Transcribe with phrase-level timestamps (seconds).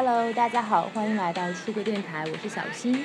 [0.00, 3.04] Hello 大家好，欢迎来到出国电台，我是小新。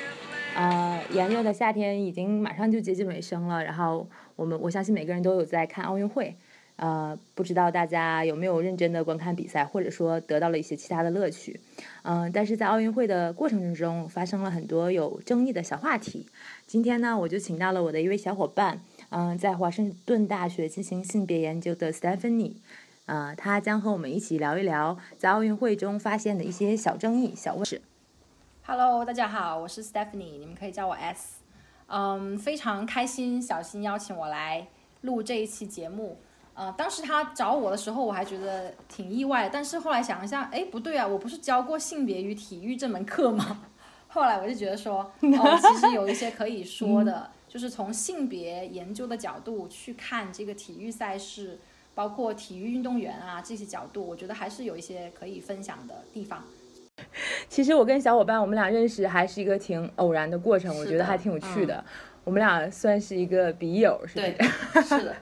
[0.54, 4.06] 呃，炎热的夏天已经马上就接近尾声了，然后
[4.36, 6.36] 我们我相信每个人都有在看奥运会。
[6.76, 11.58] 呃，不知道大家有没有认真的观看比赛，或者说得到了一些其他的乐趣。
[12.02, 16.26] 嗯，但是在奥运会的过程之中，发生了很多有争议的小话题。
[16.64, 22.52] 今天呢，我就请到了我的一位小伙伴，嗯，在华盛顿大学进行性别研究的 Stephanie。
[23.06, 27.78] 呃，他将和我们一起聊一聊在奥运会中发现的一些小争议、小问题。
[28.64, 31.40] Hello，大家好，我是 Stephanie，你们可以叫我 S。
[31.88, 34.66] 嗯，非常开心，小新邀请我来
[35.02, 36.16] 录这一期节目。
[36.54, 43.66] 呃，当时他找我的时候，我还觉得挺意外，但是后来想一下，哎，不对啊，我不是教过性别与体育这门课吗？
[44.08, 51.58] 后来我就觉得说，哦，其实有一些可以说的， 就是从性别研究的角度去看这个体育赛事。
[51.94, 56.42] 包括体育运动员啊这些角度，我觉得还是有一些可以分享的地方。
[57.48, 61.84] 其实我跟小伙伴我们俩认识还是一个挺偶然的过程，我觉得还挺有趣的。
[62.22, 64.36] 我们俩算是一个笔友，是对，
[64.82, 65.14] 是的，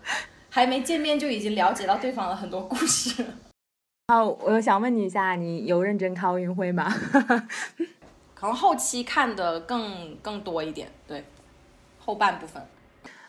[0.50, 3.24] 还没见面就已经了解到对方的很多故事。
[4.08, 6.92] 好，我想问你一下，你有认真看奥运会吗？
[8.34, 11.24] 可能后期看的更更多一点，对，
[11.98, 12.62] 后半部分。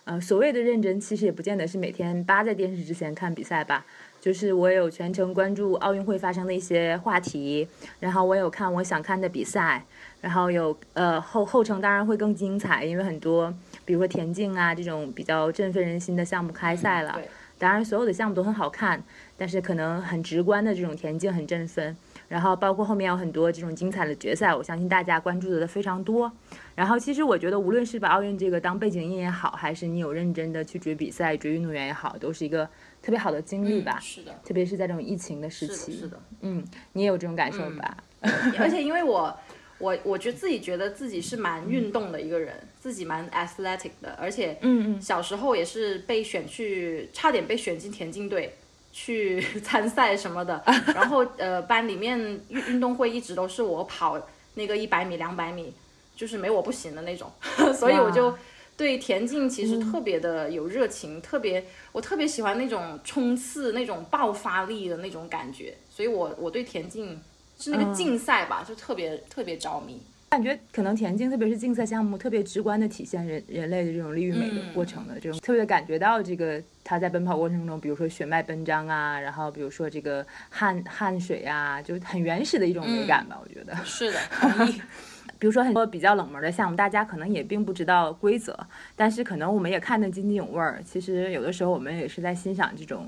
[0.06, 3.86] 呃，所谓的认真，其实也不见得是每天扒在电视之前看比赛吧。
[4.20, 7.68] 就是我有全程关注奥运会发生的一些话题，
[8.00, 9.86] 然后我有看我想看的比赛，
[10.22, 17.20] 然后有呃后后程当然会更精彩，因为很多比如说田径啊这种比较振奋人心的项目开赛了。
[17.58, 19.02] 当然所有的项目都很好看，
[19.38, 21.96] 但是可能很直观的这种田径很振奋。
[22.34, 26.32] 然后包括后面有很多这种精彩的决赛，我相信大家关注的都非常多。
[26.74, 32.68] 然后其实我觉得，无论是把奥运这个当背景音也好，还是你有认真的去追比赛、追运动员也好，都是一个
[33.04, 34.00] 特别好的经历吧。
[34.02, 34.34] 是的。
[34.44, 35.96] 特别是在这种疫情的时期。
[35.96, 36.20] 是的。
[36.42, 37.98] 嗯，你也有这种感受吧？
[38.58, 39.38] 而且因为我，
[39.78, 48.56] 我我觉得自己觉得自己是蛮运动的一个人，自己蛮 athletic 的，而且嗯嗯，小时候也是被选去，差点被选进田径队。
[48.94, 50.64] 去 参赛什么的，
[50.96, 52.18] 然后呃班里面
[52.48, 54.22] 运运动会一直都是我跑
[54.54, 55.74] 那个一百米两百米，
[56.16, 57.30] 就是没我不行的那种，
[57.74, 58.38] 所以我就
[58.78, 67.20] 对田径其实特别的有热情，特别我特别喜欢那种冲刺那种爆发力的那种感觉，所以我我对田径
[67.60, 70.00] 是那个竞赛吧，就特别特别着迷。
[70.34, 84.82] 感觉可能田径，特别是竞赛项目，特别直观的体现人人类的这种力与美的过程的这种，特别的感觉到这个他在奔跑过程中，比如说血脉奔张啊，然后比如说这个汗汗水啊，就很原始的一种美感吧，我觉得是的，同意。
[85.38, 88.58] 比如说很多比较冷门的项目，大家可能也并不知道规则，
[88.96, 90.82] 但是可能我们也看得津津有味儿。
[90.84, 93.06] 其实有的时候我们也是在欣赏这种。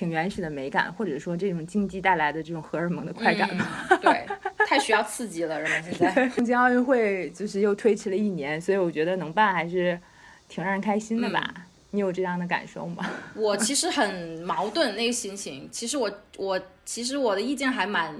[0.00, 3.66] 挺原始的美感，或者说这种竞技带来的这种荷尔蒙的快感嘛？
[4.00, 4.26] 对，
[4.66, 6.26] 太需要刺激了，人们现在。
[6.34, 10.00] 东京奥运会就是又推迟了一年，所以我觉得能办还是
[10.48, 11.52] 挺让人开心的吧？
[11.90, 13.04] 你有这样的感受吗？
[13.36, 15.68] 我其实很矛盾那个心情。
[15.70, 18.16] 其实我我其实我的意见还蛮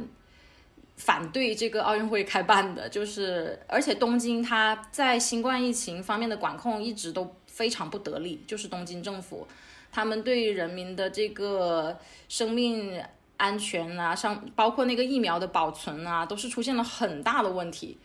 [0.99, 9.49] 反对这个奥运会开办的，就是而且东京它在新冠疫情方面的管控一直都非常不得力，就是东京政府。
[9.93, 13.03] 他们对人民的这个生命
[13.37, 17.99] 安全啊，上包括那个疫苗的保存啊，都是出现了很大的问题。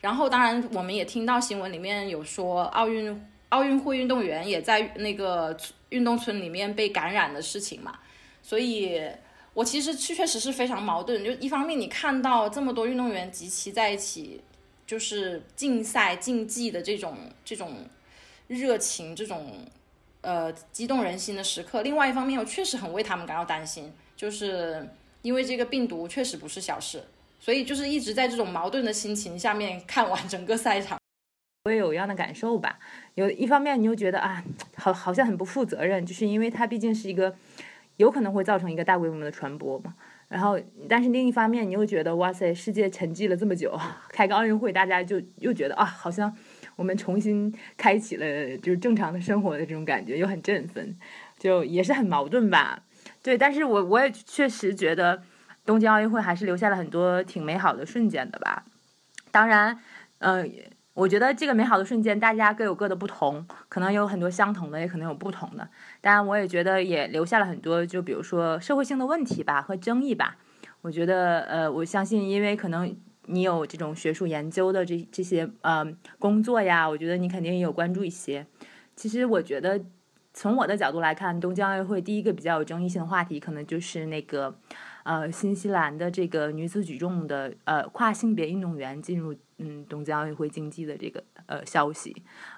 [0.00, 5.56] 然后，当然我们也听到新闻里面有说，奥运奥运会运动员也在那个
[5.88, 7.98] 运动村里面被感染的事情嘛。
[8.42, 9.00] 所以，
[9.54, 11.24] 我其实确确实是非常矛盾。
[11.24, 14.40] 就一方面，你看到这么多运动员集齐在一起，
[14.86, 17.86] 就是竞赛竞技的这种这种
[18.46, 19.66] 热情，这种。
[20.22, 21.82] 呃，激动人心的时刻。
[21.82, 24.88] 另外一方面，我确实很为他们感到担心，就是
[25.20, 27.02] 因为这个病毒确实不是小事，
[27.40, 30.96] 所以就是一直在这种矛盾的心情下面看完整个赛场。
[31.64, 32.78] 我也有一样的感受吧。
[33.14, 34.44] 有一方面，你又觉得啊，
[34.76, 37.34] 好好像很不负责任，就是因为它毕竟是一个
[37.96, 39.94] 有可能会造成一个大规模的传播嘛。
[40.28, 40.56] 然后，
[40.88, 43.76] 但是另一方面，你又觉得哇塞，世界沉寂了这么久，
[44.08, 46.32] 开个奥运会，大家就又觉得啊，好像。
[46.76, 50.96] 我们重新开启了就是正常的生活的这种感觉，又很振奋，
[51.38, 52.82] 就也是很矛盾吧。
[53.22, 55.22] 对，但是我我也确实觉得
[55.64, 58.64] 东京奥运会还是留下了很多挺美好的瞬间的吧。
[59.30, 59.78] 当然，
[60.18, 60.50] 嗯，
[60.94, 65.68] 我觉得这个美好的瞬间大家各有各的不同，可能有很多相同的，也可能有不同的。
[66.00, 70.36] 当然，我也觉得也留下了很多，就比如说社会性的问题吧和争议吧。
[70.80, 72.96] 我觉得，呃，我相信，因为可能。
[73.26, 75.86] 你有这种学术研究的这这些呃
[76.18, 78.46] 工作呀，我觉得你肯定也有关注一些。
[78.96, 79.80] 其实我觉得
[80.34, 84.54] 从我的角度来看，东京奥运会第一个比较有争议性的话题，可能就是那个
[85.04, 92.14] 呃新西兰的这个女子举重的呃跨性别运动员进入嗯东京奥运会竞技的这个呃消息，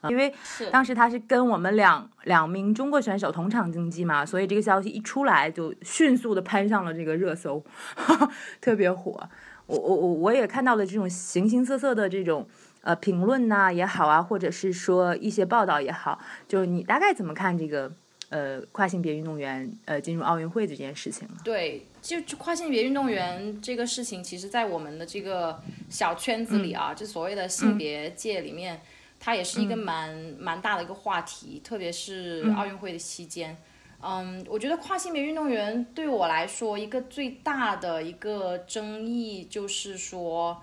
[0.08, 0.32] 因为
[0.72, 7.62] 当时他是跟我们两两名中国选手同场竞技嘛，所以这个消息一出来就迅速的攀上了这个热搜，
[8.60, 9.28] 特别火。
[9.66, 12.46] 我我我我也看到了这种形形色色的这种。
[12.86, 17.90] 呃，评论呐也好啊，或者是说一些报道也好，就是你大概怎么看这个
[18.28, 21.34] 呃跨性别运动员呃进入奥运会这件事情呢？
[21.42, 25.58] 对，就跨性别运动员这个事情，其实，在我们的这个
[25.88, 28.82] 小圈子里啊，就所谓的性别界里面，
[29.18, 33.56] 它也是一个蛮蛮大的一个话题，特别是奥运会的期间。
[34.06, 40.62] 嗯，我觉得跨性别运动员对我来说，一个最大的一个争议就是说。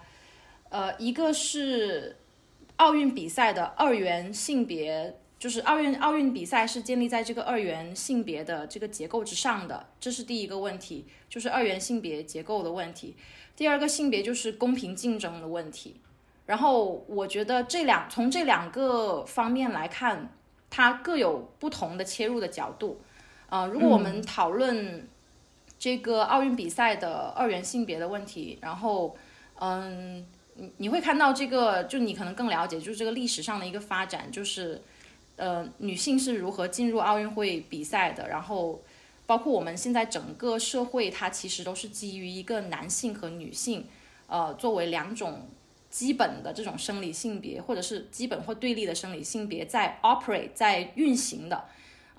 [0.70, 2.16] 呃，一个是
[2.78, 13.18] 奥运比赛的二元性别，就是奥运奥运比赛是建立在这个二元性别的这个结构之上的，这是第一个问题，就是二元性别结构的问题。
[13.54, 16.00] 第二个性别就是公平竞争的问题。
[16.46, 20.34] 然后我觉得这两从这两个方面来看，
[20.70, 23.02] 它各有不同的切入的角度。
[23.52, 25.08] 呃，如果我们讨论
[25.78, 29.16] 这个奥运比赛的二元性别的问题，然后
[29.60, 30.26] 嗯。
[30.54, 34.82] 你你会看到这个，就你可能更了解，就是这个历史上的一个发展，就是，
[35.38, 38.82] 呃，女性是如何进入奥运会比赛的，然后，
[39.26, 43.88] 包括我们现在整个社会，它其实都是基于一个男性和女性，
[44.28, 45.48] 呃，作为两种
[45.90, 51.64] 基本的这种生理性别，或者是基本或对立的生理性别在 operate 在运行的，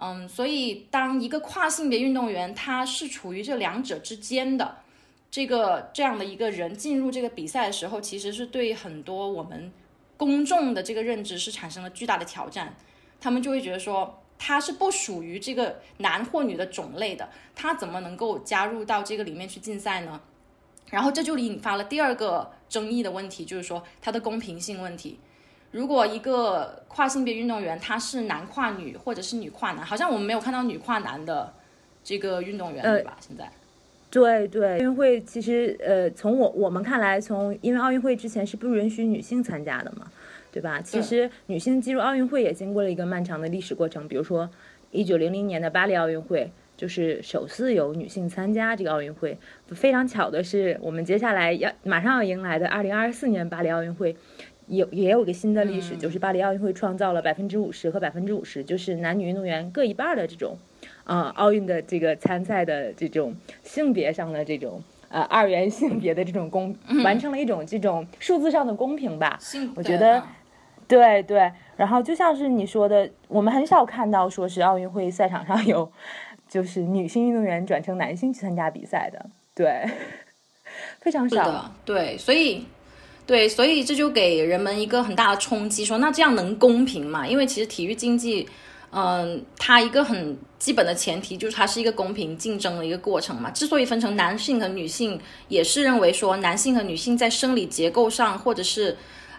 [0.04, 4.78] 嗯，所以当一个跨性别运动员，他是处于这两者之间的。
[5.30, 9.72] 这个这样的一个人进入这个比赛的时候，其实是对很多我们
[10.16, 12.74] 公众的这个认知是产生了巨大的挑战。
[13.20, 20.20] 他们就会觉得说，他是不属于这个男或女的种类的，他怎么能够加入到这个里面去竞赛呢？
[20.90, 25.20] 然后这就引发了第二个争议的问题，就是说它的公平性问题。
[25.72, 31.52] 如果一个跨性别运动员他是男跨女或者是女跨男，好像我们没有看到女跨男的
[32.04, 33.16] 这个运动员，对吧？
[33.20, 33.50] 现在。
[34.10, 40.06] 对对，奥运会其实呃，从我我们看来，从因为奥运会之前是不允许女性参加的嘛，
[40.52, 40.82] 对吧？
[40.82, 44.06] 其实女性进入奥运会也经过了一个漫长的历史过程。
[44.06, 44.50] 比如说，
[44.90, 49.38] 一九零零年的巴黎奥运会就是首次有女性参加这个奥运会。
[49.68, 54.14] 非常巧的是，我们接下来要马上要迎来的二零二四年巴黎奥运会，
[54.76, 60.56] 有也有个新的历史，就是巴黎奥运会创造了百分之五十和百分之五十，就是男女运动员各一半的这种。
[61.04, 63.34] 啊，奥运的这个参赛的这种
[63.64, 69.36] 性别上的这种呃二元性别的这种公，完成了一种这种数字上的公平吧。
[69.74, 70.22] 我觉得，
[70.86, 71.50] 对对。
[71.76, 75.90] 然后就像是你说的，我们很少看到说是奥运会赛场上有
[76.48, 79.26] 就是女性运动员转成男性去参加比赛的，
[79.56, 79.84] 对，
[81.00, 81.74] 非常少。
[81.84, 82.64] 对，所以
[83.26, 87.26] 对，所以这就给人们一个很大的冲击，说那这样能公平吗？
[87.26, 88.48] 因为其实体育竞技。
[88.94, 93.50] 嗯，它一个很基本的前提就是它是一个公平竞争的一个过程嘛。
[93.50, 98.94] 之所以分成男性和女性，也是认为说男性和女性在生理结构上，或者是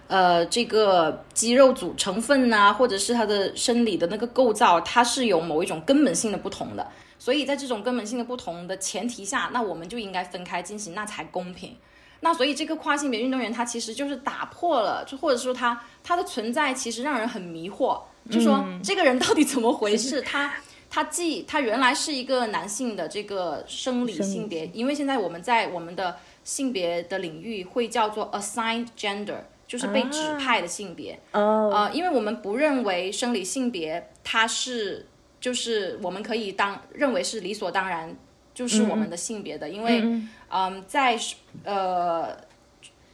[0.08, 6.88] 呃这个肌肉组成分呐，或者是它的生理的那个构造，它是有某一种根本性的不同的。
[7.20, 11.76] 所以在这种根本性的不同的前提下，那我们就应该分开进行，那才公平。
[12.24, 18.02] 那所以这个跨性别运动员他其实就是打破了，就或者说他他的存在其实让人很迷惑。
[18.32, 20.22] 就说这个人到底怎么回事？
[20.22, 20.54] 他
[20.90, 26.16] 他既他原来是一个男性的这个生理性别，因为现在我们在我们的
[26.46, 31.20] 性别的领域会叫做 assigned gender，就是被指派的性别。
[31.34, 35.06] 哦，呃，因为我们不认为生理性别它是
[35.42, 38.16] 就是我们可以当认为是理所当然
[38.54, 40.04] 就是我们的性别的，因为
[40.50, 41.20] 嗯，在
[41.64, 42.38] 呃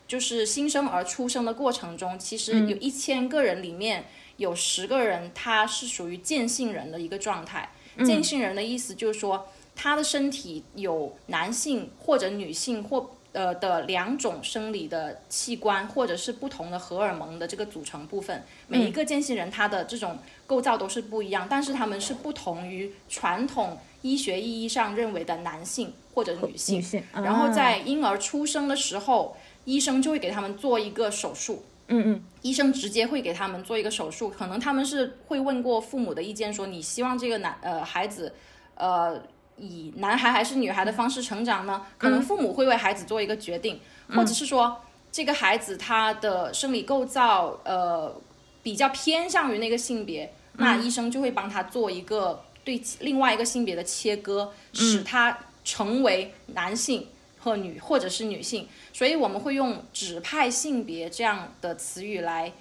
[0.07, 4.05] 就是新生儿出生的过程中，其实有一千个人里面。
[4.39, 7.71] 有十个人，他是属于渐性人的一个状态。
[8.05, 18.45] 渐性人的意思就是说，他的身体有男性或者女性或呃的两种生理的器官，或者是不同的荷尔蒙的这个组成部分。
[18.69, 20.17] 每一个渐性人他的这种
[20.47, 26.77] 构造都是不一样，但是他们是不同于传统医学意义上认为的男性或者女性。
[26.77, 27.03] 女性。
[27.13, 31.63] 然后在婴儿出生的时候，医生就会给他们做一个手术。
[31.91, 38.31] 嗯嗯，医生直接会给他们做一个手术，可能他们是会问过父母的意见，说你希望这个男呃孩子，
[38.75, 39.19] 呃
[39.57, 41.81] 以男孩还是女孩的方式成长呢？
[41.97, 43.79] 可能父母会为孩子做一个决定，
[44.09, 44.79] 或者是说
[45.11, 48.15] 这个孩子他的生理构造呃
[48.61, 52.39] 比较偏向于那个性别，那医生就会帮他做一个
[52.77, 57.07] 对另外一个性别的切割，使他成为男性
[57.39, 58.67] 和女或者是女性。
[58.93, 62.51] 所以我们会用指派性别这样的词语来，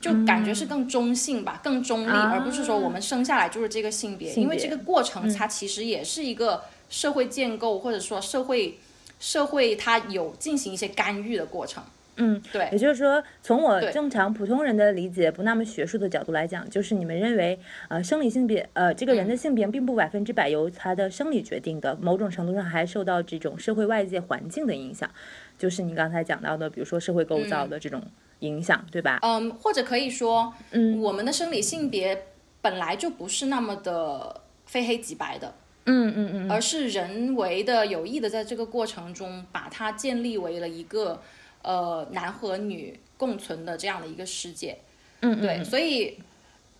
[0.00, 4.32] 就感觉是更中性吧，更中立，而不是说我们生下来就是这个性别。
[4.34, 8.78] 因为这个过程它其实也是一个社会建构，或者说社会
[9.18, 11.82] 社会它有进行一些干预的过程。
[12.20, 17.58] 嗯，对，也就是说，从我正常普通人的理解，不那么学术的角度来讲，就是你们认为，
[17.88, 25.08] 呃，生理性别，呃，这个人的性别并不百分之百由他的生理决定的，某种程度上还受到这种社会外界环境的影响，
[25.56, 28.02] 就是你刚才讲到的，比如说社会构造的这种
[28.40, 29.20] 影响，对吧？
[29.22, 32.24] 嗯，或者可以说，嗯，我们的生理性别
[32.60, 41.22] 本来就不是那么的非黑即白的，嗯嗯嗯，而是人为的有意的在这个过程中把它建立为了一个。
[41.62, 44.78] 呃，男和女共存的这样的一个世界，
[45.20, 46.18] 嗯，对，所以，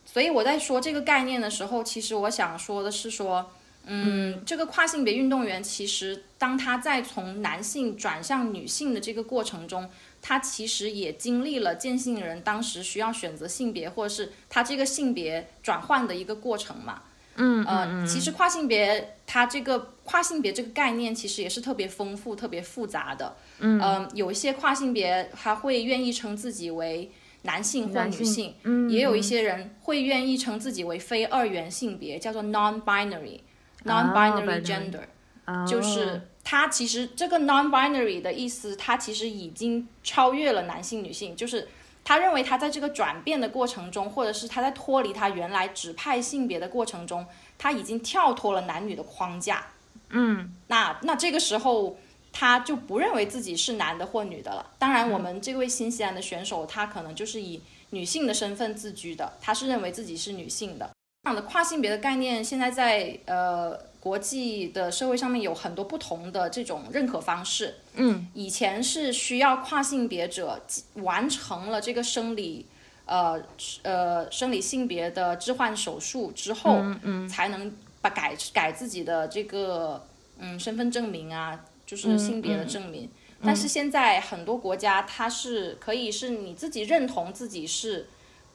[0.06, 3.50] 所以我在说这个概念的时候，其实我想说的是说，
[3.86, 9.90] 嗯，这个跨性别运动员其实当他在从男性转向女性的这个过程中，
[10.22, 17.02] 他其实也经历了渐性人当时需要选择性别，或者是他这个性别转换的一个过程嘛。
[17.38, 23.34] 嗯呃，其实跨性别它这个跨性别这个概念其实也是特别丰富、特别复杂的。
[23.60, 27.10] 嗯，有一些跨性别他会愿意称自己为
[27.42, 41.68] 男性或女性，嗯，也有一些人会愿意称自己为非二元性别，叫做 non-binary，non-binary gender，就是它其实这个 non-binary 的意思，它其实已经超越了男性女性，就是。
[42.08, 47.26] 他认为他在这个转变的过程中，或者是他在脱离他原来指派性别的过程中，
[47.58, 49.66] 他已经跳脱了男女的框架。
[50.08, 51.98] 嗯，那那这个时候
[52.32, 54.70] 他就不认为自己是男的或女的了。
[54.78, 57.60] 当然，我们这位新西兰的选手，他可能就是以
[57.90, 60.90] 女性的身份自居的，他是认为自己是女性的。
[61.24, 63.78] 这样的跨性别的概念，现在在呃。
[64.00, 67.74] 国际的社会上面有很多不同的这种认可方式。
[67.94, 70.62] 嗯，以前是需要跨性别者
[70.94, 72.64] 完成了这个生理，
[73.06, 73.42] 呃
[73.82, 80.06] 呃生理性别的置换手术之后，嗯才能把改改自己的这个
[80.38, 83.10] 嗯身份证明啊，就是性别的证明。
[83.42, 88.08] 但是现在很多国家它是可以是你自己认同自己是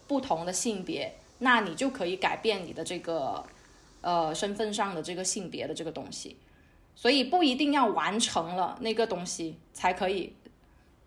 [0.07, 3.43] 不同的性别，那你就可以改变你的这个。
[4.03, 6.35] 呃，身份上的这个性别的这个东西，
[6.93, 10.33] 所以不一定要完成了那个东西才可以。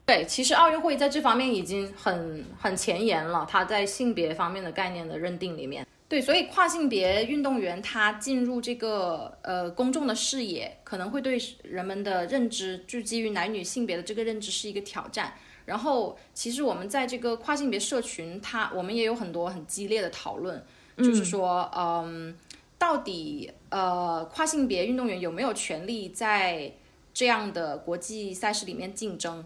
[0.07, 5.87] 对，其实奥运会在这方面已经很很前沿了，它在性别方面的概念的认定里面。
[6.09, 15.35] 对，所以跨性别运动员他进入这个呃公众的视野，可能会对人们的认知，就基于男女性别的这个认知是一个挑战。
[15.65, 20.65] 然后，其实我们在这个跨性别社群，它我们也有很多很激烈的讨论，
[20.97, 22.33] 就是说，嗯。
[22.79, 26.73] 到底呃，跨性别运动员有没有权利在
[27.13, 29.45] 这样的国际赛事里面竞争？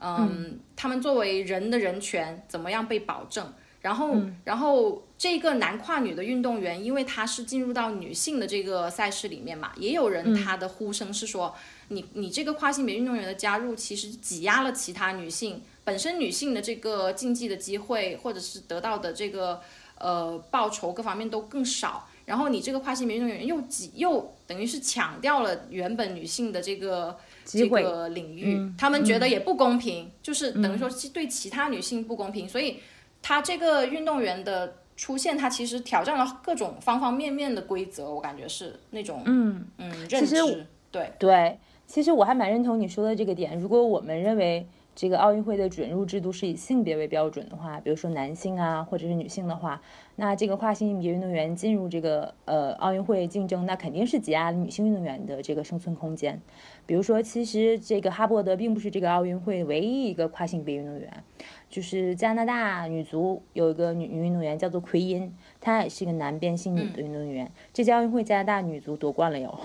[0.00, 3.52] 嗯，他们作为人的人权怎么样被保证？
[3.80, 11.54] 然后，然后这个男跨女的运动员，因为他是进入到女性的这个赛事里面嘛，也有人他的呼声是说，
[11.88, 19.60] 你你这个跨性别运动员的加入，其实挤压了其他女性本身女性的这个竞技的机会，或者是得到的这个
[19.96, 22.08] 呃报酬各方面都更少。
[22.28, 32.80] 然后你这个跨性别运动员又挤又等于是抢掉了原本女性的这个这个领域，他们觉得也不公平，就是等于说对其他女性不公平，所以
[33.22, 44.66] 他这个运动员的出现，他其实挑战了各种方方面面的规则，我感觉是那种嗯嗯认知，对对，其实我还蛮认同你说的这个点，如果我们认为。
[44.98, 49.80] 这个奥运会的准入制度是以性别为标准的话，比如说男性啊，或者是女性的话，
[50.16, 56.40] 那这个跨性别运动员进入这个呃奥运会竞争，那肯定是挤压女性运动员的这个生存空间。
[56.84, 61.22] 比如说，其实这个哈伯德并不是这个奥运会唯一一个跨性别运动员，
[61.70, 67.48] 就是加拿大女足有一个女女运动员叫做奎因，她也是一个男变性女的运动员。
[67.72, 69.56] 这届奥运会加拿大女足夺冠了哟。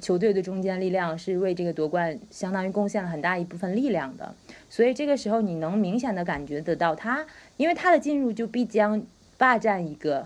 [0.00, 4.32] 球队的中坚力量是为这个夺冠相当于贡献了很大一部分力量的，
[4.68, 9.02] 所以这个时候你能明显的感觉得到他，因为他的进入就必将
[9.36, 10.24] 霸占一个，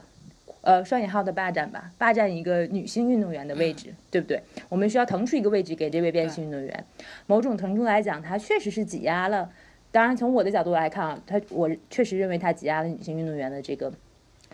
[0.61, 4.43] 呃双引号的霸占吧，霸占一个女性运动员的位置，对不对？
[4.69, 6.85] 我们需要腾出一个位置给这位变性运动员，
[7.27, 9.51] 某种程度来讲，他确实是挤压了。
[9.91, 13.91] 当然，从我的角度来看啊，他我确实认为他挤压了女性运动员的这个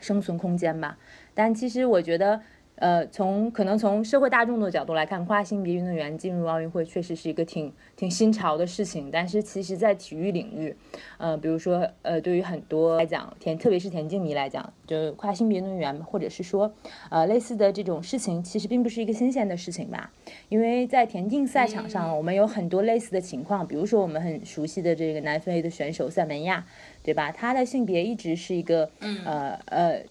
[0.00, 0.97] 生存空间吧。
[1.35, 2.40] 但其实我觉得。
[2.81, 9.11] 呃，从可能从社会大众的角度来看，跨性别运动员进入奥运会确实是一个挺挺新潮的事情。
[9.13, 10.75] 但是其实，在体育领域，
[11.19, 16.73] 呃，比如说呃，对于很多来讲，田特别是田径迷来讲，就跨性别运动员或者是说
[17.11, 20.11] 呃类似的这种事情，其实并不是一个新鲜的事情吧。
[20.49, 26.65] 因为在田径赛场上，我们有很多类似的情况，比如说我们很熟悉的这个南非的选手塞门亚，
[27.03, 27.31] 对吧？
[27.31, 28.91] 他的性别一直是一个
[29.27, 30.03] 呃呃。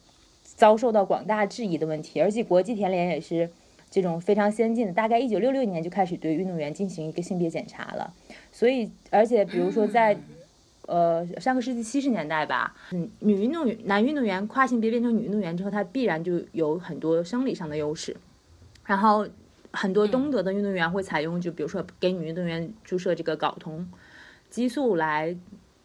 [0.59, 3.49] 遭受到广大质疑的问题，而且国际田联也是
[3.89, 8.13] 这种非常先进的，大概一九六六年就开始对运动员进行一个性别检查了。
[8.51, 10.17] 所以，而且比如说在
[10.85, 18.17] 呃上个世纪七十年代吧，嗯，女运动员、男运动员跨性别变成女运动员之后，他必然就有很多生理上的优势。
[18.85, 19.25] 然后
[19.71, 23.89] 很多东德的运动员会采用，就比如说给女运动员注射这个睾酮
[24.49, 25.33] 激素来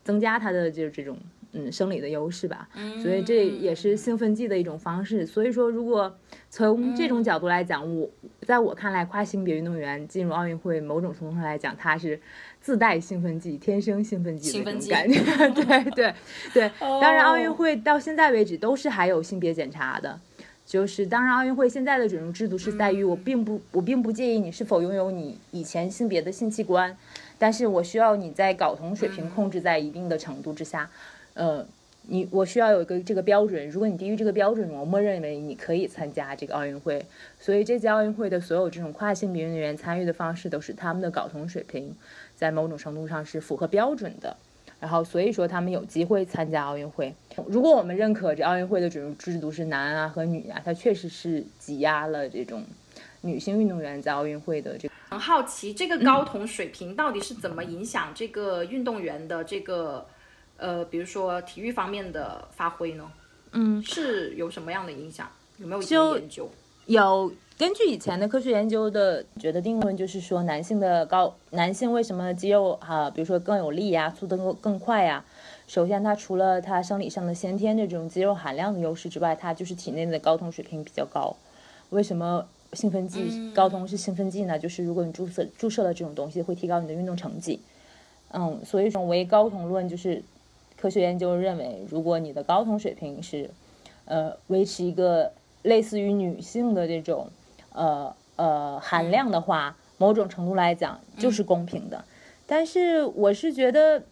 [0.03, 1.17] 增加她的就是这种。
[1.57, 2.69] 嗯，生理的优势吧，
[3.01, 5.25] 所以这也是兴奋剂的一种方式。
[5.25, 6.13] 所以说，如果
[6.51, 8.11] 从这种角度来讲，我
[8.43, 12.21] 在我看来，跨性别运动员进入奥运会，某种程度上来讲，他是
[12.61, 15.21] 自带兴奋剂，天生兴奋剂的感觉。
[15.55, 16.15] 对对
[16.53, 20.19] 对，当然，奥运会到现在为止都是还有性别检查的，
[20.67, 26.97] 就是当然，奥运会现在的准入制度是在于，我并不我并不介意你是否拥有你以前性别的性器官，
[27.39, 30.91] 但是我需要你在睾酮水平控制在一定的程度之下。
[31.35, 31.67] 呃，
[32.07, 37.05] 你我需要有一个这个标准，如果你低于这个标准，我默认为你可以参加这个奥运会。
[37.41, 41.95] 所以这届奥运会的所有这种跨性别运动员参与的方式，都是他们的睾酮水平
[42.37, 44.37] 在某种程度上是符合标准的。
[44.81, 47.15] 然后所以说他们有机会参加奥运会。
[47.47, 52.63] 如果我们认可这奥运会的准入制度是男啊和女啊，它确实是挤压了这种
[53.23, 54.95] 女性运动员在奥运会的这个。
[55.09, 60.07] 很好奇，这个睾酮水平到底是怎么影响这个运动员的这个？
[60.57, 63.11] 呃，比如说体育方面的发挥呢，
[63.53, 65.29] 嗯，是有什么样的影响？
[65.59, 65.83] 有没有
[66.17, 66.49] 研究？
[66.87, 75.25] 有，根据以前的科学研究的觉得定论，就是说男性的高男性为什么肌肉哈，比如说更有力呀，速度更更快呀？
[75.67, 81.35] 首先，他除了他生理上的先天的这种肌肉含量的优势之外，他就是体内的睾酮水平比较高。
[81.91, 84.59] 为什么兴奋剂睾酮是兴奋剂呢？
[84.59, 87.61] 就是如果你注射注射了这种东西，会提高你的运动成绩。
[88.31, 90.23] 嗯，所以说为睾酮论就是。
[90.85, 93.49] 科学研究认为，如果你的睾酮水平是，
[94.05, 97.27] 呃，维持一个类似于女性的这种，
[97.73, 102.05] 呃呃含量的话，某种程度来讲就是公平的。
[102.47, 104.03] 但是我是觉得，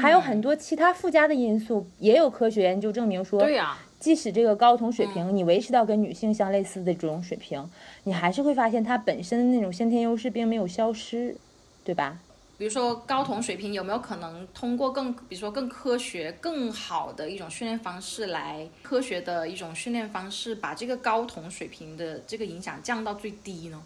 [0.00, 7.68] 还有很多其他附加的因素，也有科学研究证明说，对呀，即使这个睾酮水平你维持到跟女性相类似的这种水平，
[8.04, 11.36] 你还是会发现它本身的那种先天优势并没有消失，
[11.82, 12.20] 对吧？
[12.62, 23.82] 比如说高酮水平有没有可能通过更，比如说更科学、更好的一种训练方式来科学的一种训练方式，把这个高酮水平的这个影响降到最低呢？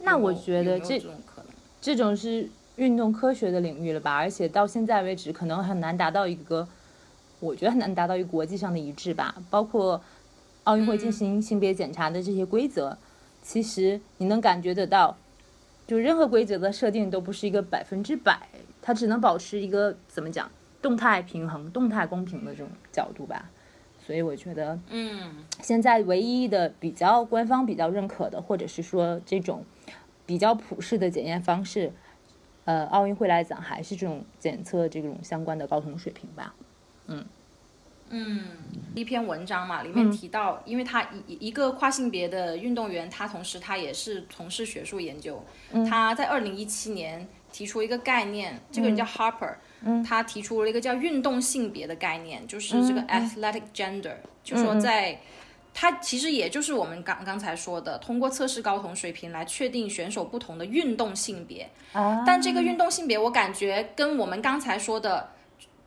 [0.00, 1.46] 那我觉得这种可能，
[1.80, 4.14] 这种是运动科学的领域了吧？
[4.14, 6.68] 而且到现在为止，可能很难达到一个，
[7.40, 9.34] 我觉得很难达到一个国际上的一致吧。
[9.48, 9.98] 包括
[10.64, 12.98] 奥运会进行性别检查的这些规则，
[13.42, 15.16] 其实你能感觉得到。
[15.86, 18.48] 就任何规则的设定都不是一个百分之百，
[18.82, 20.50] 它只能保持一个怎么讲
[20.82, 23.50] 动态平衡、动态公平的这种角度吧。
[24.04, 29.64] 所以我觉得，嗯，现在唯一的比较官方比较认可的，或者是说这种
[30.24, 31.92] 比较普适的检验方式，
[32.64, 36.54] 呃，奥运会来讲还是这种检测这种相关的睾酮水平吧。
[37.06, 37.24] 嗯。
[38.10, 38.42] 嗯，
[38.94, 45.42] 一篇文章嘛，里面提到，因为他一一个跨性别的运动员，他同时他也是从事学术研究。
[45.88, 49.54] 他在二零一七年提出一个概念，这个人叫 Harper，
[50.06, 54.14] 他提出了一个叫运动性别的概念，就是这个 athletic gender，
[54.44, 55.20] 就说在，
[55.74, 61.68] 他其实也就是我们刚刚才说的，通过测试睾酮水平来确定选手不同的运动性别。
[62.24, 65.30] 但这个运动性别，我感觉跟我们刚才说的。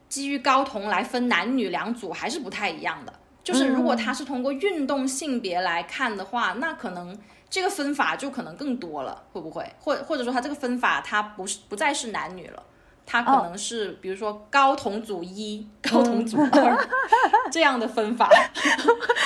[0.10, 7.18] 基于睾酮来分男女两组还是不太一样的，就是如果他是通过运动性别来看的话，那可能
[7.50, 9.72] 这个分法就可能更多了，会不会？
[9.80, 12.64] 或或者说他这个分法它不是不再是男女了，
[13.12, 16.88] 它可能是比如说高同组一、高同组二
[17.52, 18.30] 这样的分法，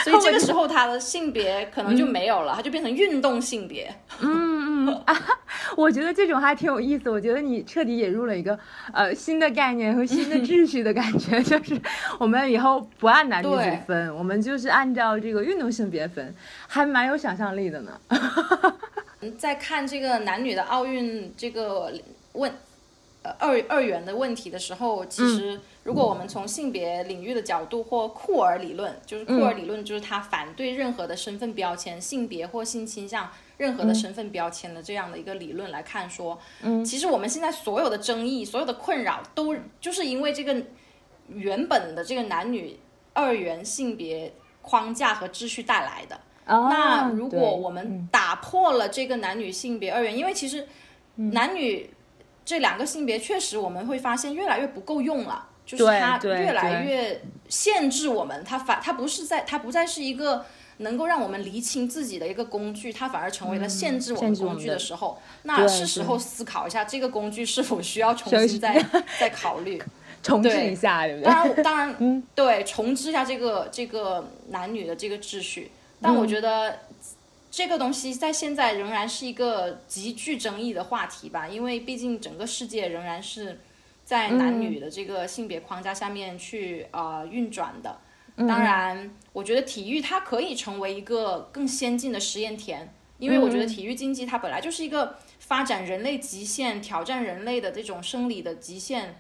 [0.06, 3.93] 所以这个时候他的性别可能就没有了，它就变成运动性别。
[4.22, 4.88] 嗯。
[5.06, 5.15] 啊，
[5.76, 7.10] 我觉得这种还挺有意思。
[7.10, 8.58] 我觉得你彻底引入了一个
[8.93, 11.80] 呃新的概念和新的 秩序的感觉，就是
[12.19, 16.34] 我们以后不按男女组分，我们就是按照这个运动性别分，
[16.67, 18.00] 还蛮有想象力的呢。
[19.38, 21.91] 在看这个男女的奥运这个
[22.34, 22.58] 问呃
[23.40, 40.62] 二二元的问题的时候，其实如果我们从性别领域的角度或库尔理论，就是库尔理论，就是他反对任何的身份标签、性别或性倾向任何的身份标签的这样的一个理论来看，说，嗯，其实我们现在所有的争议、所有的困扰，都就是因为这个
[41.30, 42.78] 原本的这个男女
[43.14, 46.20] 二元性别框架和秩序带来的。
[46.46, 50.68] 那如果我们打破了这个男女性别二元，因为其实
[51.16, 51.90] 男女
[52.45, 60.45] 这两个性别确实我们会发现越来越不够用了，就是它越来越限制我们，它反它不是在它不再是一个
[60.77, 68.84] 能够让我们厘清自己的一个工具，它反而成为了限制我们工具的时候，那是时候思考一下这个工具是否需要重新再
[69.19, 69.82] 再考虑，
[70.21, 71.32] 重置一下，对不对？
[71.32, 75.71] 当然当然，嗯，对，重置一下这个这个男女的这个秩序。
[76.01, 76.79] 但我觉得
[77.54, 83.60] 这个东西在现在仍然是一个极具争议的话题吧，因为毕竟整个世界仍然是
[84.04, 88.00] 在男女的这个性别框架下面去呃运转的。
[88.36, 99.20] 当然，我觉得体育它可以成为一个更先进的实验田，因为我觉得体育竞技它本来就是一个发展人类极限、挑战人类的这种生理的极限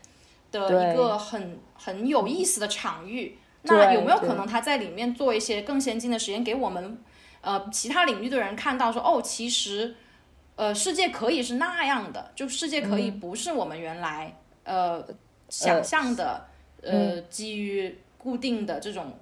[0.51, 3.37] 的一个很很有意思的场域。
[3.61, 6.97] 那有没有可能他在里面做一些更先进的实验，给我们
[7.43, 9.93] 呃其他领域的人看到说哦，其实
[10.55, 15.05] 呃世界可以是那样的，就世界可以不是我们原来呃
[15.49, 16.47] 想象的
[16.81, 19.13] 呃基于固定的这种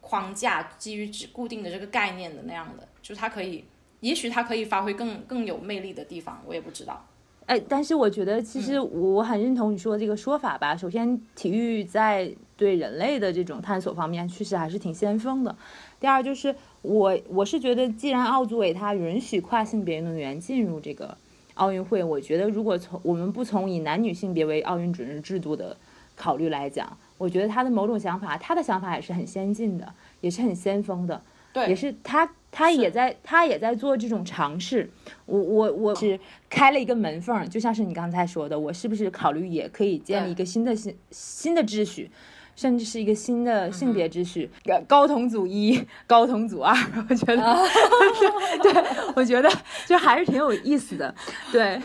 [0.00, 3.64] 框架，基于只固定的这个概念的那样的，就是它可以，
[4.00, 7.06] 也许它可以发挥更更有魅力的地方，我也不知道。
[7.46, 10.76] 哎，但是我觉得其实我很认同你说的这个说法吧。
[10.76, 15.54] 首先，体育在对人类的这种探索方面确实还是挺先锋的。
[16.00, 21.16] 第二，就是我我是觉得，既然奥组委他允许跨性别运动员进入这个
[21.54, 25.76] 奥运会，我觉得如果从我们不从以男女性别为奥运准入制度的
[26.14, 31.20] 考虑来讲，我觉得他的某种想法，他的想法也是很先进的，也是很先锋的，
[31.52, 32.30] 对，也是他。
[32.52, 34.88] 他也在，他也在做这种尝试。
[35.26, 42.10] 我我我是开了一个门缝，就像是你刚才说的，我是不是考虑也可以建立一个新的新新的秩序，
[42.56, 44.50] 甚至是一个新的性别秩序？
[44.88, 46.74] 高同组一， 高同组二，
[47.08, 47.56] 我觉得，
[48.64, 49.48] 对，我觉得
[49.86, 51.14] 就还是挺有意思的。
[51.52, 51.80] 对，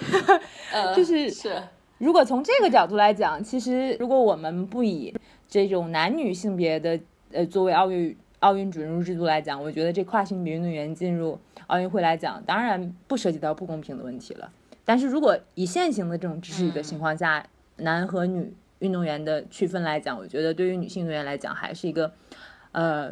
[0.95, 1.61] 就是是。
[1.99, 5.13] 如果从这个角度来讲，其实如果我们不以
[5.47, 6.99] 这种男女性别的
[7.31, 8.17] 呃作为奥运。
[8.41, 14.51] 奥运准入制度来讲，我觉得这跨性别运动员进入奥运会来讲，当然不涉及到不公平的问题了。
[14.83, 18.51] 但是如果以现行的这种秩序的情况下，男和女
[18.81, 22.11] 运动员的区分来讲，我觉得对于女性运动员来讲，还是一个
[22.73, 23.11] 呃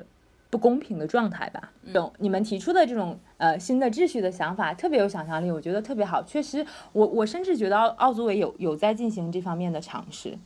[0.50, 1.72] 不公平的状态吧。
[1.94, 2.12] 懂？
[2.20, 6.22] 你们提出的这种呃新的秩序的想法，特别有想象力，我觉得特别好。
[6.24, 10.38] 确实，我我甚至觉得奥奥组委有有在进行这方面的尝试。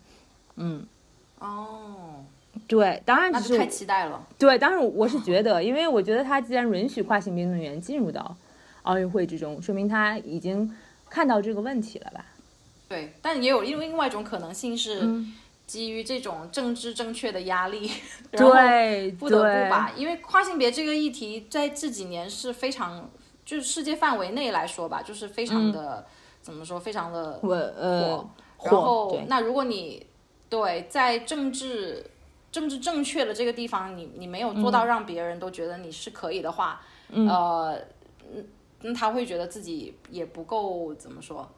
[0.56, 0.86] 嗯，
[1.40, 2.24] 哦。
[2.68, 4.28] 对，当然是太期待了。
[4.38, 8.36] 对，当然我是觉得， 因为我觉得他既然允许跨性别运动员进入到
[8.84, 10.72] 奥运会之中，说明他已经
[11.10, 12.24] 看到这个问题了吧？
[12.94, 15.02] 对，但也有另另外一种可能性是
[15.66, 17.90] 基于这种政治正确的压力，
[18.32, 23.10] 对，不得不吧，因为跨性别这个议题在这几年是非常，
[23.44, 26.06] 就是世界范围内来说吧，就是非常的
[26.42, 28.30] 怎么说，非常的火。
[28.64, 30.06] 然后，那如果你
[30.50, 32.06] 对在政治
[32.52, 36.82] 政治正确的这个地方，你你没有做到让别人都觉得你是可以的话，
[37.28, 37.78] 呃，
[38.82, 41.50] 那他会觉得自己也不够怎么说，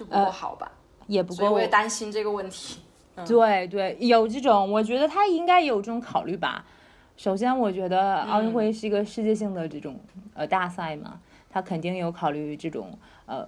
[0.00, 0.72] 就不够好吧？
[1.06, 1.36] 也不够。
[1.36, 2.80] 所以我也担心这个问题。
[3.26, 6.64] 对对，有这种，我觉得他应该有这种考虑吧。
[7.18, 10.00] 首先，我觉得奥运会是一个世界性的这种
[10.32, 13.46] 呃大赛嘛，他肯定有考虑这种呃，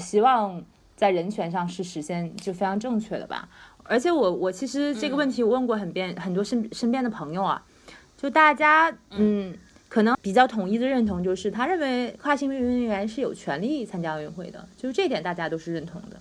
[0.00, 0.60] 希望
[0.96, 3.48] 在人权上是实现就非常正确的吧。
[3.84, 7.62] 而且我我其实这个问题我问过很边很多身身边的朋友啊，
[8.16, 9.56] 就大家嗯
[9.94, 16.16] 可能比较统一的认同就是他认为跨性别运动员是有权利参加奥运会的，就是这点大家都是认同的，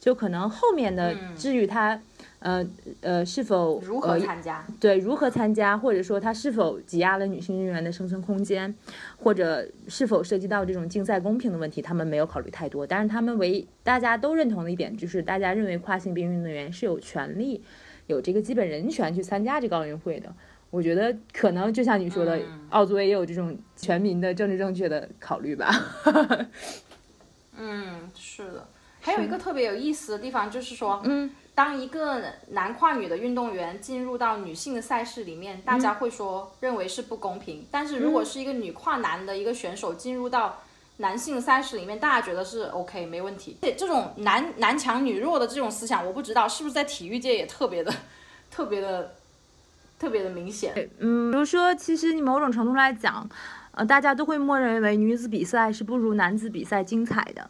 [0.00, 2.00] 就可能后面的至于他。
[2.44, 2.66] 呃
[3.02, 4.66] 呃，是否如何参加？
[4.80, 8.74] 对，如何参加，或者说他是否挤压了女性运动员的生存空间，
[9.16, 12.84] 或者是否涉及到这种竞赛公平的问题，他们没有考虑太多。
[12.84, 17.62] 但是他们唯大家都认同的一点就是，大家认为跨性别运动员是有权利、
[18.08, 20.34] 有这个基本人权去参加这个奥运会的。
[20.72, 25.70] 我觉得可能就像你说的，奥组委也有这种全民的政治正确的考虑吧。
[27.56, 28.66] 嗯，是的。
[29.00, 31.30] 还有一个特别有意思的地方就是说，嗯。
[31.54, 37.66] 当一个男跨女的运动员进入到女性的赛事里面，大家会说认为是不公平。
[37.70, 40.62] 但是如果是一个女跨男的一个选手进入到
[40.96, 43.58] 男性赛事里面，大家觉得是 OK 没问题。
[43.60, 47.92] 这这种男男强女弱的这种思想，我不知道是不是在体育界也特别的、
[48.50, 49.14] 特别的、
[50.02, 50.74] 特别的明显。
[50.98, 53.24] 嗯，比如说，其实你某种程度来讲，
[53.70, 57.48] 呃，大家都会默认为女子比赛是不如男子比赛精彩的。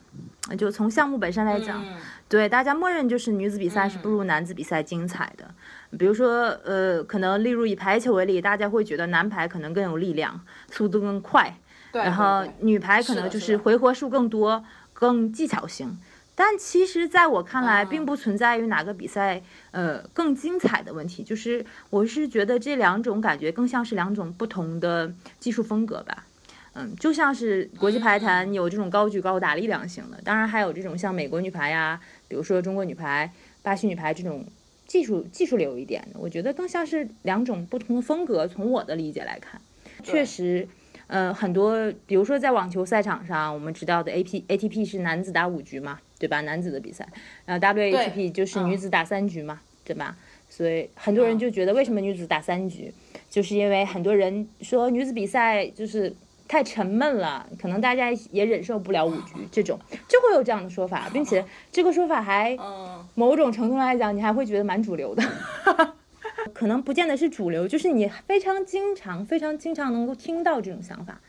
[0.58, 1.82] 就从项目本身来讲，
[2.28, 5.48] 对大家默认就是女子比赛是不如男子比赛精彩的。
[5.96, 10.38] 比如说，呃，可能例如以排球为例，大家会觉得男排可能更有力量，
[10.70, 11.56] 速度更快，
[11.92, 14.62] 然后女排可能就是回合数更多，
[14.92, 15.96] 更技巧型。
[16.34, 26.26] 但其实，在我看来，并不存在于哪个比赛呃更精彩的问题，就是我是觉得这两种感觉更像是两种不同的技术风格吧。
[26.74, 33.30] 嗯，就像是国际排坛有这种高举高打力量型的，当然还有这种像美国女排呀，比如说中国女排、
[33.62, 34.46] 巴西女排这种
[34.86, 38.48] 技术技术流一点的，我觉得更像是两种不同的风格。
[38.48, 39.60] 从我的理解来看，
[40.02, 40.66] 确实，
[41.12, 46.40] 呃，很多，比如说在网球赛场上，我们知道的 A P A T P 是男子打五局嘛，对吧？
[46.40, 47.06] 男子的比赛，
[47.44, 50.16] 然后 W A T P 就是女子打三局嘛，对吧？
[50.48, 52.90] 所以很多人就觉得为什么女子打三局，
[53.28, 56.14] 就是因为很多人说女子比赛就是。
[56.48, 62.54] 太沉闷了，可能大家也忍受不了五局这种，就会有这样的说法，并且这个说法还，
[63.14, 65.22] 某种程度来讲，你还会觉得蛮主流的，
[66.62, 71.20] 可能不见得是主流，就是你非常经常、非常经常能够听到这种想法。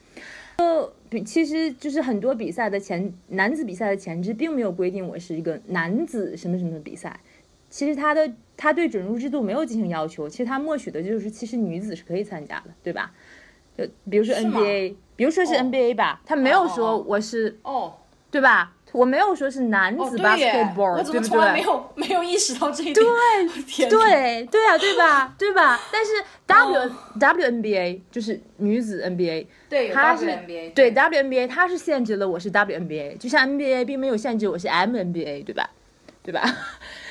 [0.58, 0.94] 呃，
[1.26, 7.20] 其实就是很多比赛的前男子比赛的前置并没有规定我是一个男子什么什么比赛，
[7.68, 13.12] 其实他的他对准入制度没有进行要求，其实他默许的就是其实女子是可以参加的，对吧？
[13.76, 14.94] 就比如说 NBA。
[15.16, 17.94] 比如说是 NBA 吧，他没有说我是哦，
[18.30, 18.76] 对吧？
[18.94, 23.06] 我没有说是男子 basketball，我怎么从来没有 没有意识到这一点？
[23.06, 25.34] 对，对，对啊，对吧？
[25.38, 25.80] 对吧？
[25.92, 26.12] 但是
[26.48, 30.26] W WNBA 就是女子 NBA，对，它是
[30.74, 35.70] 对 WNBA，它是限制了我是 WNBA，就像 NBA 并没有限制我是 MNBA，对吧？
[36.24, 36.44] 对吧？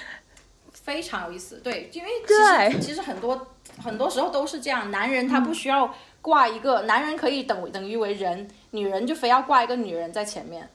[0.73, 3.49] 非常有意思，对，因为其实其实很多
[3.83, 5.93] 很多时候都是这样，男人他不需要。
[6.23, 10.71] 挂一个男人可以等等于为人，女人就非要挂一个女人在前面。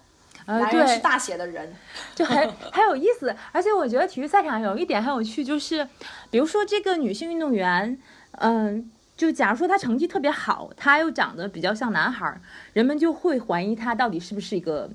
[0.48, 1.72] 男人是大写的人，
[2.16, 3.36] 就很很有意思。
[3.52, 5.88] 而且我觉得体育赛场有一点很有趣，就是
[6.32, 8.00] 比如说这个女性运动员，
[8.32, 12.40] 嗯，就假如说她成绩特别好，她又长得比较像男孩，
[12.74, 14.90] 人们就会怀疑她到底是不是一个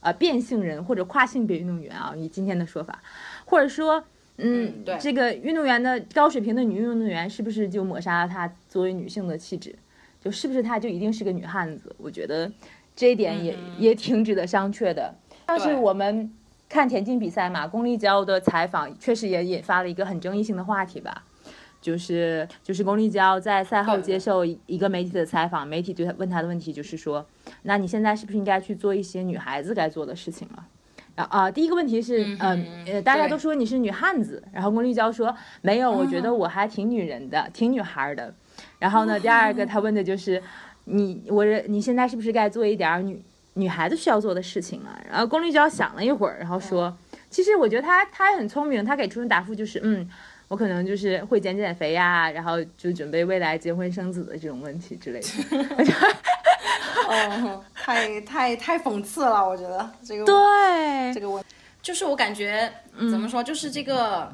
[0.00, 2.12] 呃变性人或者跨性别运动员啊？
[2.16, 3.00] 以今天的说法，
[3.44, 4.04] 或者说。
[4.38, 9.74] 嗯，对，这个运动员的高水平的女运动员是不是就抹杀了她作为女性的气质？
[10.22, 11.96] 就是不是她就一定是个女汉子？
[11.96, 12.52] 我觉得
[12.96, 15.14] 这一点也也挺值得商榷的。
[15.46, 16.32] 但是我们
[16.68, 21.22] 看田径比赛嘛，巩立姣的采访确实也引发了一个很争议性的话题吧。
[21.80, 27.24] 就是就是巩立姣在赛后接受一个媒体的采访，媒体对他问他的问题就是说，
[27.62, 30.66] 那你现在是不是应该去做一些女孩子该做的事情了？
[31.14, 31.50] 啊啊！
[31.50, 38.34] 第一个问题是，嗯呃，大家都说你是女汉子，然后龚立娇说没有，我觉得我还挺女人的，挺女孩的。
[38.78, 40.42] 然后呢，第二个他问的就是，
[40.86, 43.22] 你我你现在是不是该做一点女
[43.54, 45.00] 女孩子需要做的事情了？
[45.08, 46.96] 然后龚立娇想了一会儿，然后说，
[47.28, 50.08] 其实我觉得她她也很聪明，她给出的答复就是，嗯，
[50.48, 55.26] 我可能就是会减减肥呀，然后就准备未来结婚生子的这种问题之类的。
[57.08, 61.42] 哦，太太太讽刺了，我觉得这个对这个问，
[61.82, 62.70] 就是我感觉
[63.10, 64.32] 怎么说，就是这个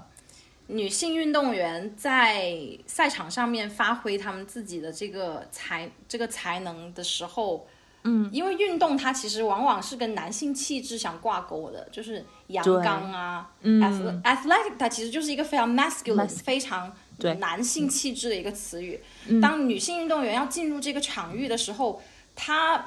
[0.73, 2.53] 女性运动员在
[2.87, 7.67] 赛场上面发挥他们自己的这个才这个才能的时候，
[8.05, 13.81] 嗯，因为运动它其实往往是跟男性气质相挂钩的，就是阳刚啊，嗯
[14.25, 16.93] ，athletic 它其实就是一个非常 masculine 非常
[17.39, 19.01] 男性气质的一个词语。
[19.41, 22.03] 当女性运动员要进入这个场域的时候。
[22.35, 22.87] 她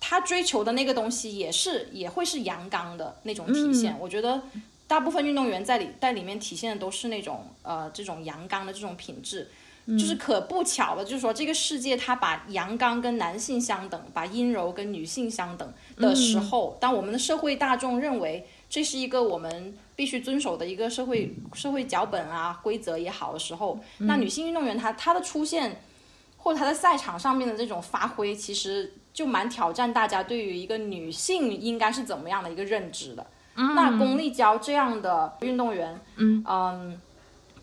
[0.00, 3.94] 她追求的那个东西也是也会是阳刚的那种体现。
[4.00, 4.42] 我觉得
[4.86, 9.48] 大部分运动员在里在里面体现的都是那种呃这种阳刚的这种品质。
[9.86, 25.80] 就是可不巧的，就是说这个世界它把阳刚跟男性相等，把阴柔跟女性相等的时候，当我们的社会大众认为这是一个我们必须遵守的一个社会社会脚本啊规则也好的时候，那女性运动员她她的出现。
[26.38, 33.26] 或者她在赛场上面的这种发挥，其实就蛮挑战大家对于一个女性应该是怎么样的一个认知的。
[33.56, 36.44] 那巩立姣这样的运动员，嗯。
[36.46, 37.00] 嗯，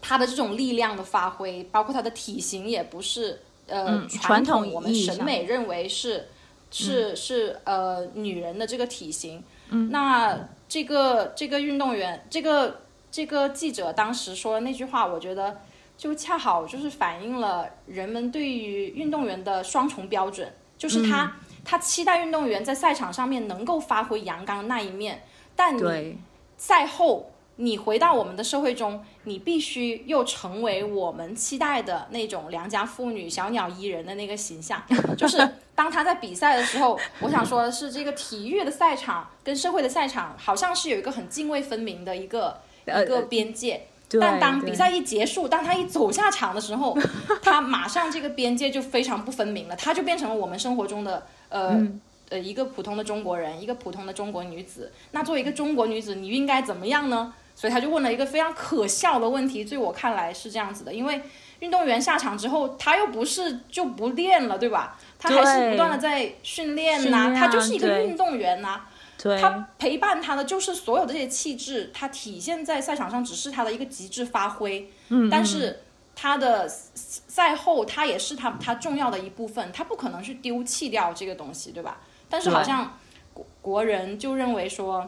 [0.02, 6.28] 她的这种力量的发挥，包括她的体型，也不是呃传统我们审美认为是
[6.72, 9.44] 是是呃女人的这个体型。
[9.90, 15.62] 那这个这个运动员，这个这个记者当时说的那句话，我觉得。
[15.96, 21.32] 就恰好就是反映了人们对于运动员的双重标准，就是他
[21.64, 25.22] 他期待运动员在赛场上面能够发挥阳刚那一面，
[25.56, 26.18] 但你
[26.58, 34.82] 赛后你回到我们的社会中，你必须又成为我们期待的那种良家妇女、小鸟依人的那个形象。
[35.16, 43.88] 就是当他在比赛的时候， 我想说的是，这个体育的赛场跟社会的赛场好像是有一个很泾渭分明的一个一个边界。
[44.22, 46.96] 但当比赛一结束，当他一走下场的时候，
[47.42, 52.00] 他马上这个边界就非常不分明了，他就变成了我们生活中的呃、嗯
[52.34, 54.92] 呃一个普通的中国人，一个普通的中国女子。
[55.12, 57.34] 那作为一个中国女子，你应该怎么样呢？
[57.56, 61.22] 所以他就问了一个非常可笑的问题，在我看来是这样子的，因为
[61.60, 64.98] 运动员下场之后，他又不是就不练了，对吧？
[65.20, 68.82] 他还是不断的在训练呐、他就是一个运动员呐、
[69.22, 75.82] 对，他陪伴他的就是所有的这些气质，他体现在赛场上只是他的一个极致发挥，嗯，但是
[76.16, 82.02] 他的赛后他也是他他重要的一部分，他不可能去丢弃掉这个东西，对吧？
[82.34, 82.98] 但是好像
[83.32, 85.08] 国国人就认为说，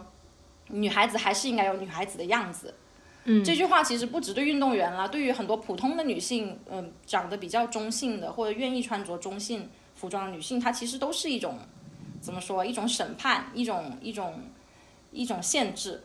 [0.68, 2.76] 女孩子还是应该有女孩子的样子。
[3.24, 11.58] 嗯这句话其实不只对运动员啦，对于很多普通的女性，嗯、长得比较中性的或者愿意穿着中性服装的女性，她其实都是一种
[12.22, 12.64] 怎么说？
[12.64, 14.42] 一种审判，一种一种
[15.10, 16.04] 一种限制。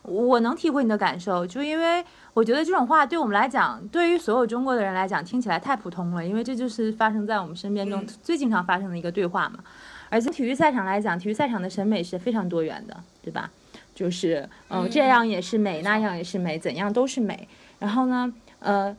[0.00, 9.58] 我能体会你的感受，就因为我觉得这种话对我们来讲，对于所有中国的人来讲，听起来太普通了，因为这就是发生在我们身边中嗯最经常发生的一个对话嘛。
[10.14, 13.50] 而且体育赛场来讲，体育赛场的审美是非常多元的，对吧？
[13.96, 17.48] 就是嗯这样也是美，那样也是美，怎样都是美。
[17.80, 18.96] 然后呢，呃，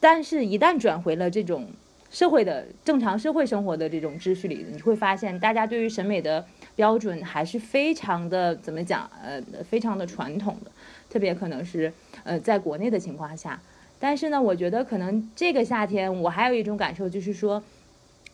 [0.00, 1.68] 但是一旦转回了这种
[2.10, 9.08] 社会的正常社会生活的这种秩序里，你会发现大家对于审美的标准还是非常的怎么讲？
[9.22, 10.72] 呃，非常的传统的，
[11.08, 11.92] 特别可能是
[12.24, 13.60] 呃在国内的情况下。
[14.00, 17.62] 但是呢，我觉得可能这个夏天我还有一种感受，就是说，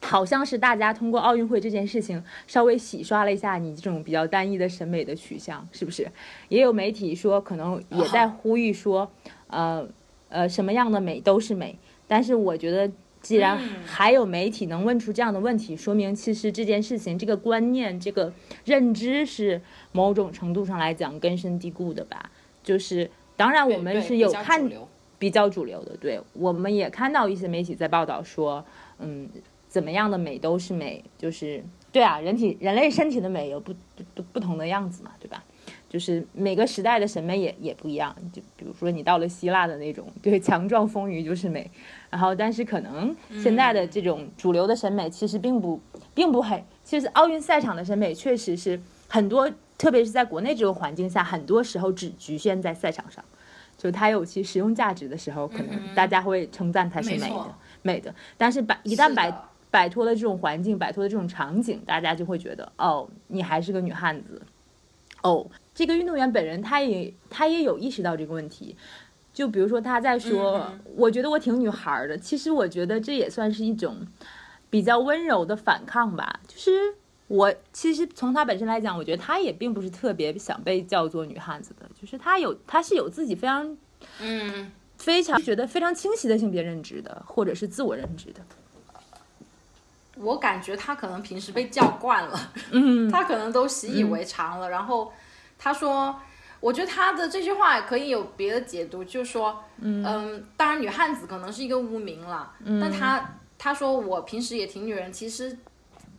[0.00, 6.11] 好像是大家通过奥运会这件事情稍微洗刷了一下你这种比较单一的审美的取向，是不是？
[6.48, 9.11] 也有媒体说，可能也在呼吁说，
[9.48, 9.87] 呃
[10.28, 11.78] 呃，什么样的美都是美。
[12.06, 18.32] 但是我觉得，既然嗯还有媒体能问出这样的问题，说明其实这件事情、这个观念、这个
[18.64, 19.61] 认知是
[19.92, 22.30] 某种程度上来讲根深蒂固的吧。
[22.62, 24.70] 就是，当然我们是有看
[25.18, 28.64] 比较主流的，对，我们也看到一些媒体在报道说，
[28.98, 29.28] 嗯，
[29.78, 35.44] 怎么样的美都是美，就是对啊，人体人类身体的美有不不不不同的样子嘛，对吧？
[35.88, 41.70] 就是每个时代的审美也也不一样，就比如说你到了希腊的那种，对，强壮丰腴就是美，
[42.10, 45.80] 然后但是可能现在的这种主流的审美其实并不
[46.12, 53.24] 并不很，其实奥运赛场的审美确实是很多，特别是在国内这个环境下，很多时候只局限在赛场上。
[53.76, 58.12] 就它有其实用价值的时候，可能大家会称赞它是美的、美的。
[58.36, 64.40] 但是白一旦摆是的摆脱了这种环境，摆脱了这种场景，大家就会觉得，哦，你还是个女汉子。
[65.22, 68.76] 哦，这个运动员本人他也他也有意识到这个问题。
[69.35, 72.16] 就比如说他在说，嗯我觉得我挺女孩儿的。
[72.16, 74.07] 其实我觉得这也算是一种
[74.70, 76.40] 比较温柔的反抗吧。
[76.46, 76.70] 就是
[77.28, 83.76] 我其实从他本身来讲，我觉得他也并不是特别想被叫做女汉子的，就是他有他是有自己非常
[84.20, 88.40] 嗯，非常觉得非常清晰的性别认知的，或者是自我认知的。
[90.20, 94.68] 我感觉他可能平时被叫惯了，嗯， 他可能都习以为常了。
[94.70, 95.12] 然后
[95.59, 96.14] 他说，
[96.61, 105.59] 我觉得他的这句话可以有别的解读，就是说，嗯当然女汉子可能是一个污名了，但他他说我平时也挺女人，其实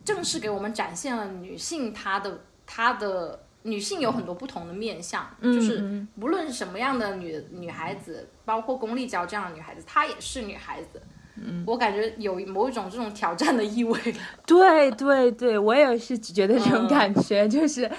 [0.04, 3.40] 正是给我们展现了女性她的她的。
[3.62, 11.02] 女性有很多不同的面相，就是嗯无论是什么样的女女孩子，包括巩俐娇这样的女孩子，她也是女孩子。
[11.50, 13.98] 嗯，我感觉有某一种这种挑战的意味。
[14.46, 17.90] 对对对，我也是觉得这种嗯感觉，就是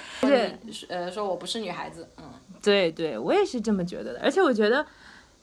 [0.70, 2.24] 是呃，说我不是女孩子，嗯，
[2.62, 4.20] 对对，我也是这么觉得的。
[4.22, 4.84] 而且我觉得，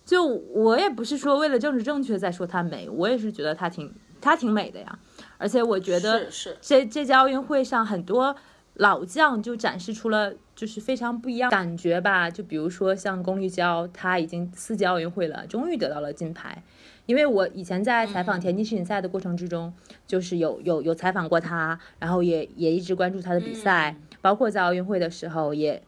[0.06, 5.00] 就我也不是说为了政治正确在说她美，我也是觉得她挺她挺美的呀。
[5.38, 8.36] 而且我觉得是是，这这届奥运会上很多
[8.76, 12.30] 老将就展示出了就是非常不一样感觉吧。
[12.30, 16.64] 就比如说像龚丽娇，她已经四届奥运会了，终于得到了金牌。
[17.10, 19.74] 因为我以前在采访田径世锦赛的过程之中，
[20.06, 25.82] 就是有有有采访过他，然后也也一直关注他的比赛，包括在奥运会的时候也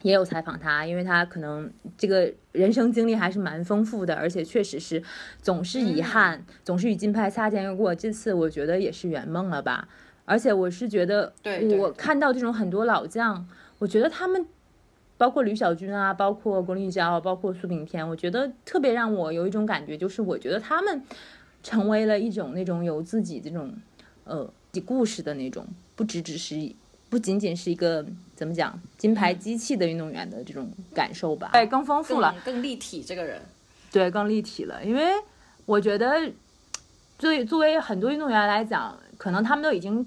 [0.00, 5.02] 也有采访他，因为他可能这个人生经历还是蛮丰富的，而且确实是
[5.42, 7.94] 总是遗憾，总是与金牌擦肩而过。
[7.94, 9.88] 这次我觉得也是圆梦了吧。
[10.24, 11.34] 而且我是觉得，
[11.78, 13.46] 我看到这种很多老将，
[13.78, 14.46] 我觉得他们，
[15.20, 21.02] 包括吕小军啊，包括龚立娇，包括苏炳添，我觉得特别让我有一种感觉，就是我觉得他们
[21.62, 23.70] 成为了一种那种有自己这种
[24.24, 24.50] 呃
[24.86, 26.56] 故事的那种，不只只是
[27.10, 28.02] 不仅仅是一个
[28.34, 33.02] 怎么讲金牌机器的运动员的这种感受吧，对，更丰富了，更立体。
[33.02, 33.42] 这个人，
[33.92, 34.82] 对，更立体了。
[34.82, 35.02] 因为
[35.66, 36.32] 我觉得，
[37.18, 40.06] 作为作为很多运动员来讲，可能他们都已经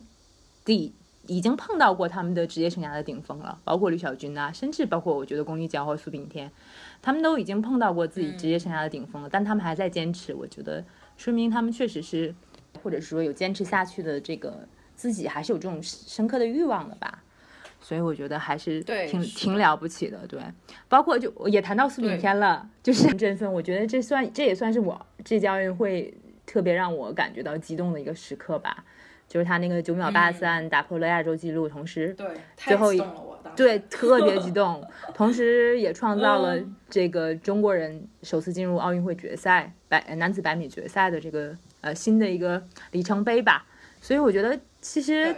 [0.66, 0.92] 底
[1.28, 6.52] 已经碰到过他们的职业生涯的顶峰了，包括吕小军啊，甚至包括我觉得龚立娇和苏炳添，
[7.02, 10.84] 他们都已经碰到过自己职业生涯的顶峰了，但他们还在坚持，我觉得
[11.16, 12.36] 说明他们确实是，
[12.82, 17.24] 或者说有坚持下去的这个自己还是有这种深刻的欲望的吧，
[17.80, 20.42] 所以我觉得还是挺挺了不起的，对，
[20.90, 26.14] 包括就也谈到苏炳添了，就是很振奋，我觉得这算这也算是我这届奥运会
[26.46, 28.84] 特别让我感觉到激动的一个时刻吧。
[29.34, 33.04] 就是他那个九秒八三打破了亚洲纪录，同时对最后一
[33.56, 36.56] 对特别激 动，同时也创造了
[36.88, 43.66] 这个中国人首次进入奥运会决赛百男子百米决赛的这个呃新的一个里程碑吧。
[44.00, 45.36] 所以我觉得其实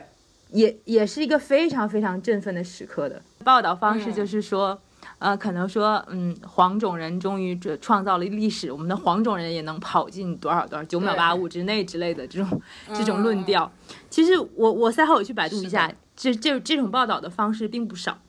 [0.50, 3.22] 也也是一个非常非常振奋的时刻的。
[3.46, 4.78] 报道方式就是说。
[5.18, 12.62] 呃，可能说，嗯，黄种人终于这创造了历史，我们的黄种人也能跑进多少多少九秒八五之内之类的这种
[12.94, 13.72] 这种论调。
[14.10, 18.20] 其实我我赛后我去百度一下，这这这种报道的方式并不少。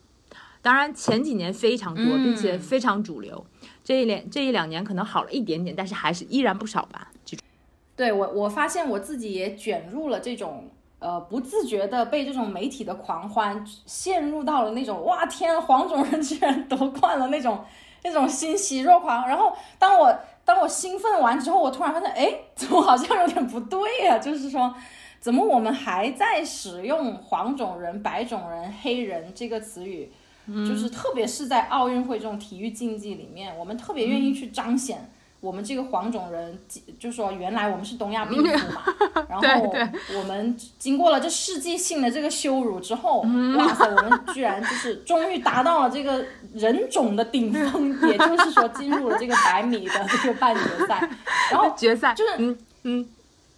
[0.62, 3.45] 当然前几年非常多，并且非常主流。
[3.84, 7.11] 这一两这一两年可能好了一点点，但是还是依然不少吧。
[7.24, 7.45] 这种。
[7.97, 10.70] 对我我发现我自己也卷入了这种。
[10.99, 17.65] 呃，不自觉的被这种媒体的狂欢陷入到了那种哇天，黄种人居然夺冠了那种
[18.03, 19.29] 那种欣喜若狂。
[19.29, 24.19] 然后当我当我兴奋完之后，我突然发现，哎，怎么好像有点不对呀？
[24.23, 24.75] 就是说，
[25.21, 30.11] 怎么我们还在使用黄种人、白种人、黑人这个词语？
[30.47, 35.11] 就是特别是在奥运会这种体育竞技里面，我们特别愿意去彰显。
[35.41, 36.59] 我们这个黄种人，
[36.99, 38.82] 就说原来我们是东亚病夫嘛，
[39.28, 39.72] 然后
[40.18, 43.20] 我们经过了这世纪性的这个羞辱之后，
[43.57, 46.24] 哇塞，我们居然就是终于达到了这个
[46.55, 51.09] 人种的顶峰，也就是说进入了这个百米的这个半决赛，
[51.53, 53.09] 然后决赛就是嗯嗯。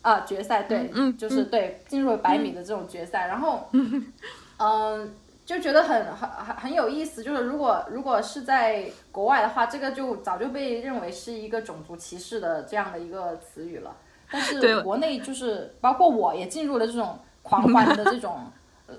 [0.02, 3.68] 啊决赛对，嗯就是对进入了百米的这种决赛，然后
[4.58, 5.14] 嗯。
[5.49, 13.96] 就觉得很很很很有意思，就是如果如果是在国外的话，这个就早就被认为是一个种族歧视的这样的一个词语了。
[14.30, 18.53] 但是国内就是包括我也进入了这种狂欢的这种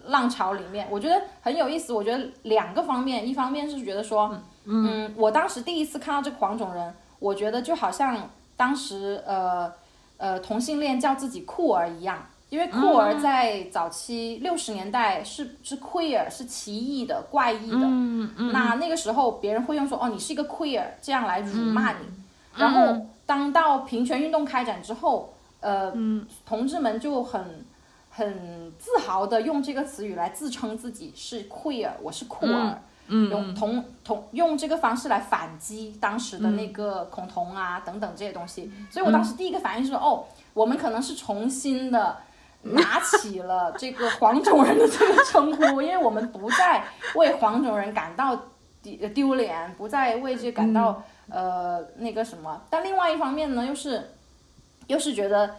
[0.06, 1.94] 浪潮里面，我觉得很有意思。
[1.94, 4.36] 我觉得两个方面，一方面是觉得说，
[4.66, 8.28] 嗯，我当时第一次看到这个黄种人，我觉得就好像
[8.58, 9.72] 当时呃
[10.18, 12.26] 呃同性恋叫自己酷儿一样。
[12.50, 17.88] 因为酷儿在早期六十年代是是 queer 是奇异的怪异的，
[18.52, 22.06] 那那个时候别人会用说哦你是一个 queer 这样来辱骂你，
[22.56, 25.94] 然后当到平权运动开展之后，呃，
[26.44, 27.64] 同志们就很
[28.10, 33.54] 很自豪的用这个词语来自称自己是 queer，我是酷儿，用。
[33.54, 40.26] 同同用这个方式来反击当时的那个恐同啊等等这些东西，所以我当时第一个反应是哦，
[40.56, 42.18] 我们可能是重新的。
[42.62, 46.84] 拿起了这个黄种人的这个称呼，因为我们不再
[47.16, 48.38] 为黄种人感到
[48.82, 52.62] 丢丢脸，不再为这感到呃那个什么。
[52.70, 54.12] 但另外一方面呢，又是
[54.88, 55.56] 又是觉得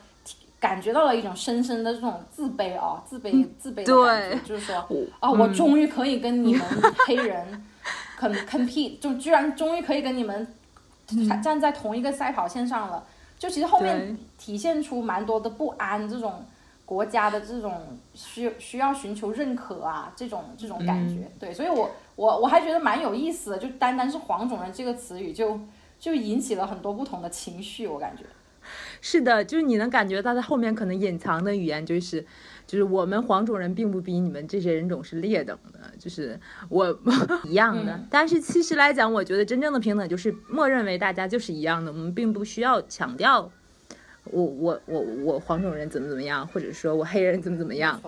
[0.61, 4.87] 感觉到了一种深深的这种自卑啊，自卑自卑的感觉，就是说
[5.21, 6.63] 啊，我终于可以跟你们
[7.07, 7.65] 黑人
[8.21, 10.47] compete，就居然终于可以跟你们
[11.43, 13.03] 站在同一个赛跑线上了。
[13.39, 16.45] 就其实后面体现出蛮多的不安这种。
[16.91, 25.61] 国家的这种需需要寻求认可啊，这种这种感觉，对，所以我我我还觉得蛮有意思的，就单单是黄种人这个词语，就
[26.01, 28.25] 就引起了很多不同的情绪，我感觉。
[29.01, 32.27] 是的，就是你能感觉到在后面可能隐藏的语言，就是
[32.67, 36.99] 就是我们黄种人并不比你们这些人种是劣等的，就是我
[37.47, 38.01] 一样的。
[38.11, 43.49] 但是其实来讲，我觉得真正的平等就是默认为大家就是一样的，我们并不需要强调。
[44.33, 48.01] 我我我我黄种人怎么怎么样，或者说我黑人怎么怎么样，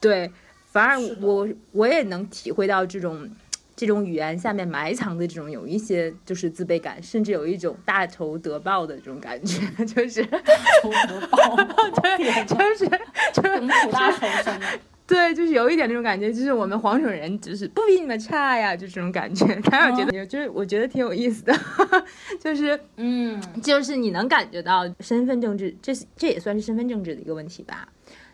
[0.00, 0.30] 对，
[0.72, 3.28] 反而我我也能体会到这种
[3.74, 10.38] 这种语言下面埋藏的这种有一些就是自卑感，甚至有一种大仇得报的这种感觉， 就是大
[10.82, 11.56] 仇得报，
[12.02, 12.88] 对，就是
[13.32, 14.60] 就是苦大仇深。
[15.06, 19.46] 对，就是有一点那种感觉，就是我们黄种人就是不比你们差呀，就这种感觉。
[19.60, 21.54] 他我觉得，就是我觉得挺有意思的，
[22.40, 27.88] 就是嗯，就是你能感觉到身份政治，这这也算是身份政治的一个问题吧。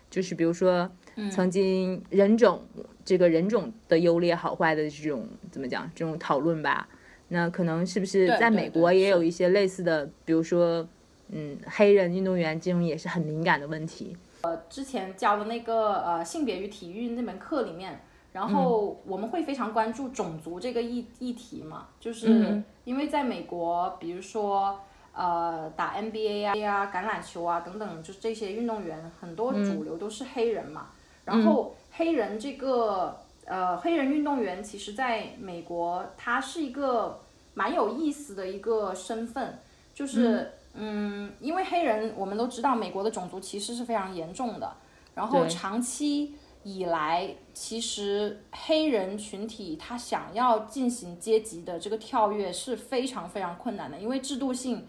[0.09, 0.89] 就是比如说，
[1.31, 2.63] 曾经人种
[3.05, 6.87] 这个人种的优劣好坏的这种怎么讲这种讨论吧，
[7.27, 10.87] 那可能是不是在美国也有一些类似的，比如说，
[11.29, 14.15] 嗯，黑人运动员这种也是很敏感的问题。
[14.43, 18.01] 呃之前教的那个呃性别与体育那门课里面，
[18.33, 24.79] 然后我们会非常关注种族这个议议题嘛，就是因为在美国，比如说
[25.13, 30.87] 呃打 NBA 啊、啊橄榄球啊等等，就是这些运动员很多主流都是黑人嘛，
[31.23, 33.15] 然后黑人这个
[33.45, 37.21] 呃黑人运动员，其实在美国他是一个
[37.53, 39.59] 蛮有意思的一个身份，
[39.93, 40.51] 就是。
[40.75, 44.75] 嗯，因为黑人我们都知道，美国的种族歧视是非常严重的。
[45.13, 54.83] 然后长期以来，其实黑人群体他想要进行阶级的这个跳跃是非常非常困难的，因为制度性，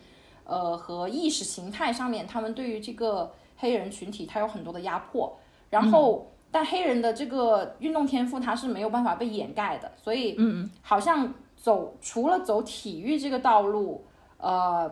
[0.44, 5.36] 呃和意识形态上面，他们对于这个黑人群体他有很多的压迫。
[5.68, 14.06] 然后，但黑人的这个运动天赋他是没有办法被掩盖的，所以，嗯，好像走除了走体育这个道路，
[14.38, 14.90] 呃。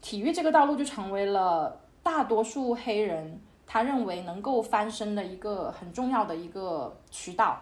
[0.00, 7.60] 体育这个道路就成为了大多数黑人他认为能够翻身的一个很重要的一个渠道。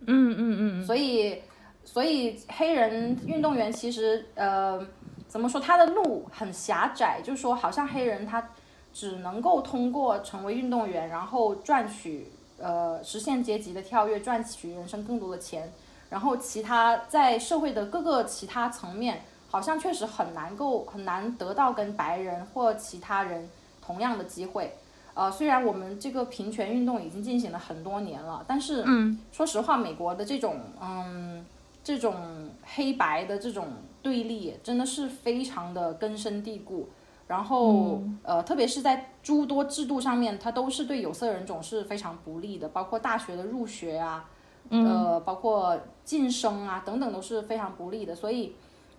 [0.00, 0.84] 嗯嗯嗯。
[0.84, 1.40] 所以，
[1.84, 4.84] 所以黑人运动员其实呃
[5.28, 8.50] 怎么说他的路很狭窄，就是说好像黑人他
[8.92, 15.72] 只能够通过成为运动员，然后赚取呃实现阶级的跳跃，赚取人生更多的钱，
[16.10, 19.22] 然后其他在社会的各个其他层面。
[19.56, 23.48] 好像确实很难够很难得到跟白人或其他人
[23.80, 24.76] 同样的机会，
[25.14, 31.42] 呃，虽然我们这个平权运动已经进行了很多年了，但是，嗯，说实话，美国的这种，嗯，
[31.82, 33.68] 这种黑白的这种
[34.02, 36.90] 对立真的是非常的根深蒂固，
[37.26, 44.28] 然后，呃，特别是在诸多制度上面，它都是对有色人种是非常不利的，包括大学的入学啊，
[44.68, 48.54] 呃，包括晋升啊等等都是非常不利的，所以。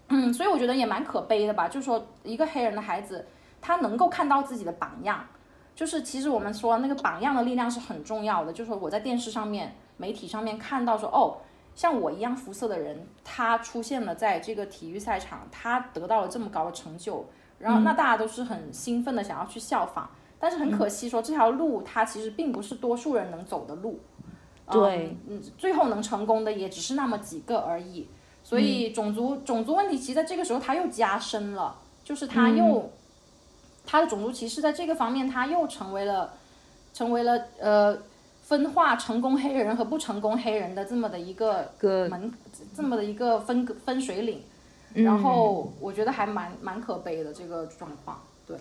[0.10, 3.26] 嗯，所以我觉得也蛮可悲的吧，就是说一个黑人的孩子，
[3.62, 5.26] 他能够看到自己的榜样，
[5.76, 11.38] 就是其实我们说那个榜样的力量是很重要的，就是说我在电视上面、媒体上面看到说，哦，
[11.76, 17.26] 像我一样肤色的人，他出现了在这个体育赛场，他得到了这么高的成就，
[17.60, 24.00] 然后那大家都是很兴奋的想要去效仿，但是很可惜说这条路它其实并不是多数人能走的路，
[24.72, 28.08] 对，嗯，最后能成功的也只是那么几个而已。
[28.48, 32.90] 所以种族种族问题，其实在这个时候它又加深了，就是它又
[33.86, 36.34] 它的种族歧视在这个方面，它又成为了
[36.94, 37.98] 成为了呃
[38.44, 41.70] 分化成功黑人和不成功黑人的这么的一个
[42.10, 42.32] 门，
[42.74, 44.42] 这么的一个分分水岭。
[44.94, 48.18] 然后我觉得还蛮蛮可悲的这个状况。
[48.48, 48.58] 对，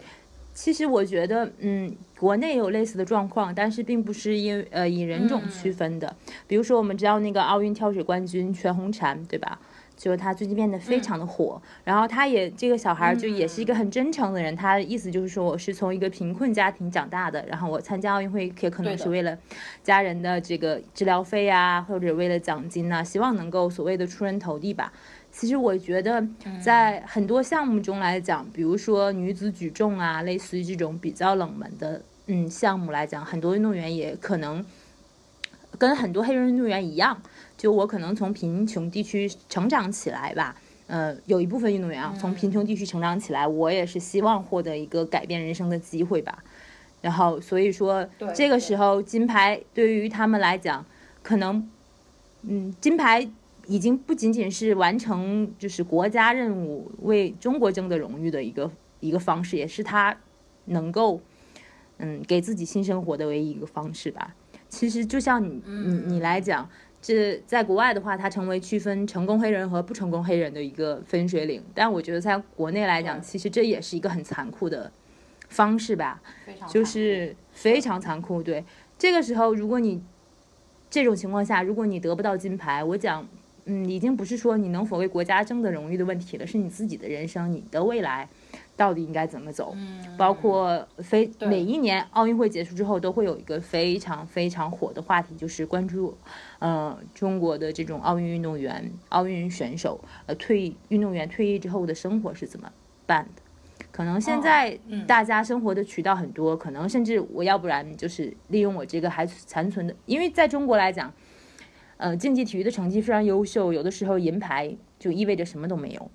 [0.52, 6.12] 其实我觉得嗯，国内有类似的状况，但是并不是因呃以人种区分的。
[6.48, 9.60] 比如说我们知道那个奥运跳水冠军全红婵，对吧？
[9.96, 19.36] 就是他最近变得非常的火，然后他也这个小孩就也是一个很真诚的人，他的意思就是说我是从一个贫困家庭长大的，然后我参加奥运会也可能是为了
[19.82, 24.92] 家人的这个治疗费啊，或者为了奖金呐，希望能够所谓的出人头地吧。
[25.32, 26.26] 其实我觉得
[26.62, 34.64] 在很多项目中来讲，比如说女子举重啊，类似于这种比较冷门的嗯项目来讲，很多运动员也可能
[35.78, 37.20] 跟很多黑人运动员一样。
[37.56, 40.54] 就我可能从贫穷地区成长起来吧，
[40.88, 46.44] 呃，有一部分运动员啊，从贫穷地区成长起来，我也是希望获得一个改变人生的机会吧。
[47.00, 50.84] 然后，所以说这个时候金牌对于他们来讲，
[51.22, 51.68] 可能，
[52.42, 53.26] 嗯，金牌
[53.66, 60.16] 已经不仅仅是完成就是国家任务、为中国争得荣誉的一个一个方式，也是他
[60.66, 61.20] 能够，
[61.96, 64.34] 嗯，给自己新生活的唯一一个方式吧。
[64.68, 66.68] 其实就像你你你来讲。
[67.14, 71.62] 是在国外的话，它成为区分成功黑人和不成功黑人的一个分水岭。
[71.72, 74.90] 但我觉得在国内来讲，其实这也是一个很残酷的
[75.48, 76.20] 方式吧，
[76.68, 78.42] 就是非常残酷。
[78.42, 78.64] 对，
[78.98, 80.02] 这个时候如果你
[80.90, 83.24] 这种情况下，如果你得不到金牌，我讲，
[83.66, 88.28] 嗯，已经不是说你能否为国家争得荣誉的问题了，是你自己的人生，你的未来。
[88.76, 89.74] 到底应该怎么走？
[90.18, 96.16] 包括非每一年奥运会结束之后，都会有一个非常非常火的话题，就是关注，
[96.58, 102.70] 呃，中国的这种奥运运动员、奥运选手，呃，退运动员退役之后的生活是怎么
[103.06, 103.42] 办的？
[103.90, 111.10] 可能现在大家生活的渠道很多，可能甚至我要不然就是利用我这个还残存的，因为在中国来讲，
[111.96, 116.10] 呃，竞技体育的成绩非常优秀，有的时候银牌就意味着什么都没有。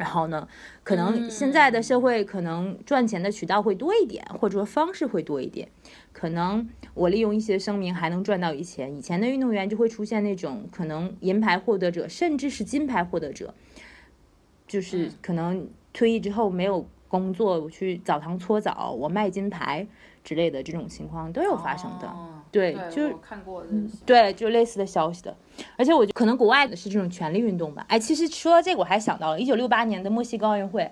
[0.00, 0.48] 然后呢，
[0.82, 5.68] 可能现在的社会可能赚钱的渠道会多一点，或者说方式会多一点。
[6.14, 8.96] 可能我利用一些声明还能赚到一钱。
[8.96, 13.52] 以前的运动员就会出现那种可能银牌获得者，甚至是金牌获得者，
[14.66, 19.86] 就是可能退役之后没有工作，我去澡堂搓澡，我卖金牌
[20.24, 22.10] 之类的这种情况都有发生的。
[22.50, 23.68] 哦对，就是看过的，
[24.04, 25.36] 对，就类似的消息的。
[25.76, 27.84] 而且我觉得可能国外的是这种权力运动吧。
[27.88, 30.90] 哎，其实说到这个，我还想到了一九六八年的墨西哥奥运会。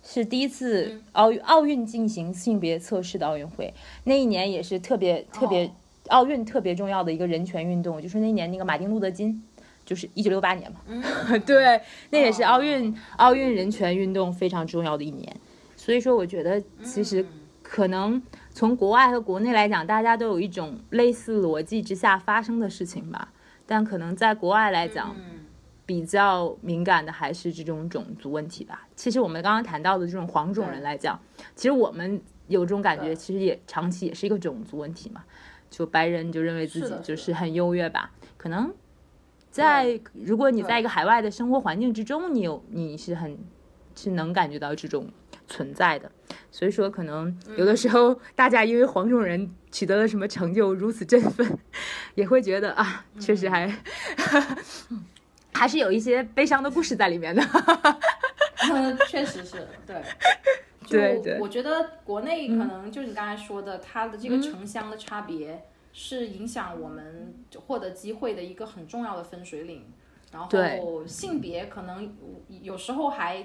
[0.00, 5.70] 是第一次奥运奥运进行性别测试的奥运会，那一年也是特别特别哦
[6.10, 9.42] 奥运特别重要的一个人权运动，就是那年那个马丁路德金，
[9.84, 11.02] 就是一九六八年嘛，嗯，
[11.44, 11.80] 对，
[12.10, 15.36] 那也是奥哦运奥运人权运动非常重要的一年。
[15.76, 17.26] 所以说，我觉得其实嗯
[17.60, 18.22] 可能
[18.58, 23.32] 从国外和国内来讲，大家都有一种类似逻辑之下发生的事情吧，
[23.64, 25.14] 但可能在国外来讲。
[25.16, 25.46] 嗯
[25.88, 28.86] 比较敏感的还是这种种族问题吧。
[28.94, 31.18] 其实我们刚刚谈到的这种黄种人来讲，
[31.56, 35.24] 其实我们有这种感觉，其实也长期也是一个种族问题嘛。
[35.70, 38.70] 就白人就认为自己就是是很优越吧，可能
[39.50, 43.38] 在如果你在一个海外的生活环境之中，你有你是很
[43.94, 45.08] 是能感觉到这种
[45.48, 46.08] 存在的。
[46.52, 51.58] 所以说，可能有的时候大家因为黄种人 取得了什么成就如此振奋，
[52.14, 53.68] 也会觉得啊，确实还。
[55.54, 57.42] 还是有一些悲伤的故事在里面的。
[59.08, 60.00] 确实是对。
[60.88, 67.34] 对对就我觉得国内可能就你刚才说的，它的这个城乡的差别是影响我们
[67.66, 69.84] 获得机会的一个很重要的分水岭。
[70.32, 72.14] 然后性别可能
[72.62, 73.44] 有时候还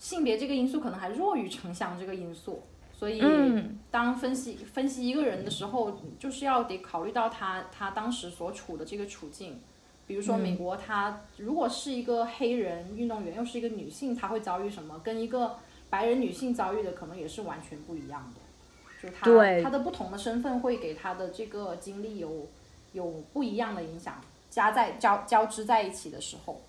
[0.00, 9.60] 性别这个因素可能还弱于城乡这个因素，所以嗯当分析分析一个人的时候，就是要得考虑到他他当时所处的这个处境。
[10.06, 14.98] 比如说美国，他如果是一个黑人运动员，又是一个女性，她会遭遇什么？
[15.04, 15.56] 跟一个
[15.88, 19.08] 白人女性遭遇的可能也是完全不一样的。
[19.08, 22.48] 就她对她的不同的身份会给他的这个经历有
[22.92, 24.20] 有不一样的影响，
[24.50, 26.60] 加在交交织在一起的时候。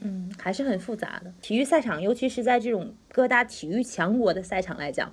[0.00, 1.32] 嗯，还是很复杂的。
[1.40, 5.12] 体育赛场，尤其是在这种各大体育强国的赛场来讲，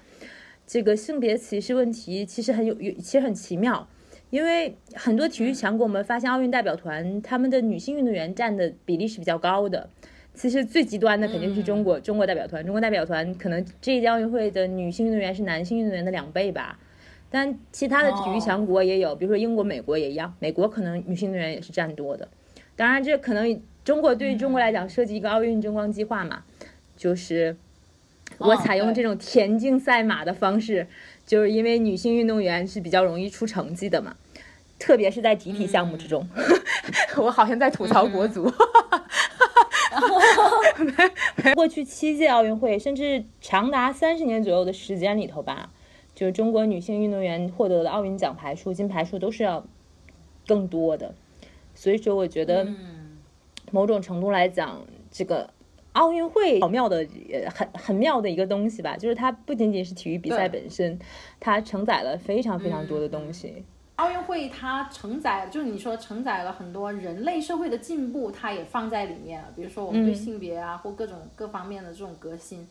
[0.65, 3.88] 这个性别歧视问题其实很有，有其实很奇妙。
[4.29, 9.89] 因为很多体育强国，我们发现奥运代表团他们的女性运动员占的比例是比较高的。
[10.34, 12.63] 其实最极端的肯定是中国，中国代表团。
[12.63, 16.79] 中国代表团可能这一届奥运会的女性运动员是男性运动员的两倍吧。
[17.29, 20.34] 但其他的体育强国也有，比如说英国、美国也一样。
[20.39, 22.27] 美国可能女性运动员也是占多的。
[22.77, 26.43] 当然，这可能中国对于中国来讲设计一个奥运争光计划嘛，
[26.95, 27.57] 就是
[28.38, 30.88] 我采用这种田径赛马的方式，
[31.25, 34.15] 就是因为女性运动员是比较容易出成绩的嘛，
[34.77, 36.27] 特别是在集体项目之中。
[37.17, 38.51] 我好像在吐槽国足。
[41.55, 45.71] 过去七届奥运会，甚至长达三十年左右的时间里头吧，
[46.15, 49.65] 就是中国女性运动员获得的奥运奖牌数、金牌数都是要
[50.47, 51.13] 更多的。
[51.75, 52.67] 所以说，我觉得
[53.72, 54.80] 某种程度来讲，
[55.11, 55.49] 这个
[55.93, 60.99] 奥运会好妙的，呃很很妙的一个东西吧，就是它不仅仅是体育比赛本身，
[61.39, 63.63] 它承载了非常非常多的东西。
[63.97, 69.49] 奥运会它承载，就是你说承载了很多人类社会的进步，它也放在里面了。
[69.55, 72.67] 比如说我们对嗯性别啊，或各种各方面的这种革新。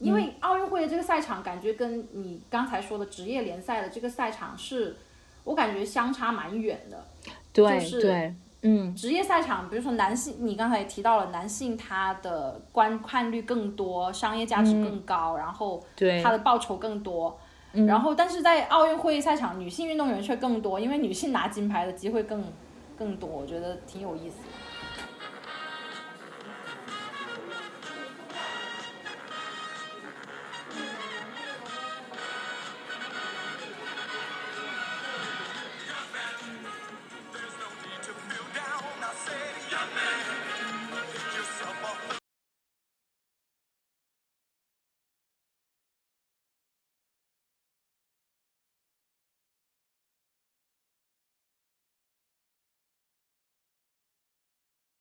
[0.00, 4.96] 因为奥运会的这个赛场，感觉跟你刚才说的职业联赛的这个赛场是，
[5.44, 7.04] 我感觉相差蛮远的。
[7.52, 17.38] 对、就是对，嗯，职业赛场，比如说男性，你刚才也提到了男性，他的观看率更多，商业价值更高，然后嗯对嗯他的报酬更多。
[17.72, 22.44] 然后，但是在奥运会赛场，女性运动员却更多，因为女性拿金牌的机会更
[22.98, 24.48] 更多，我觉得挺有意思的。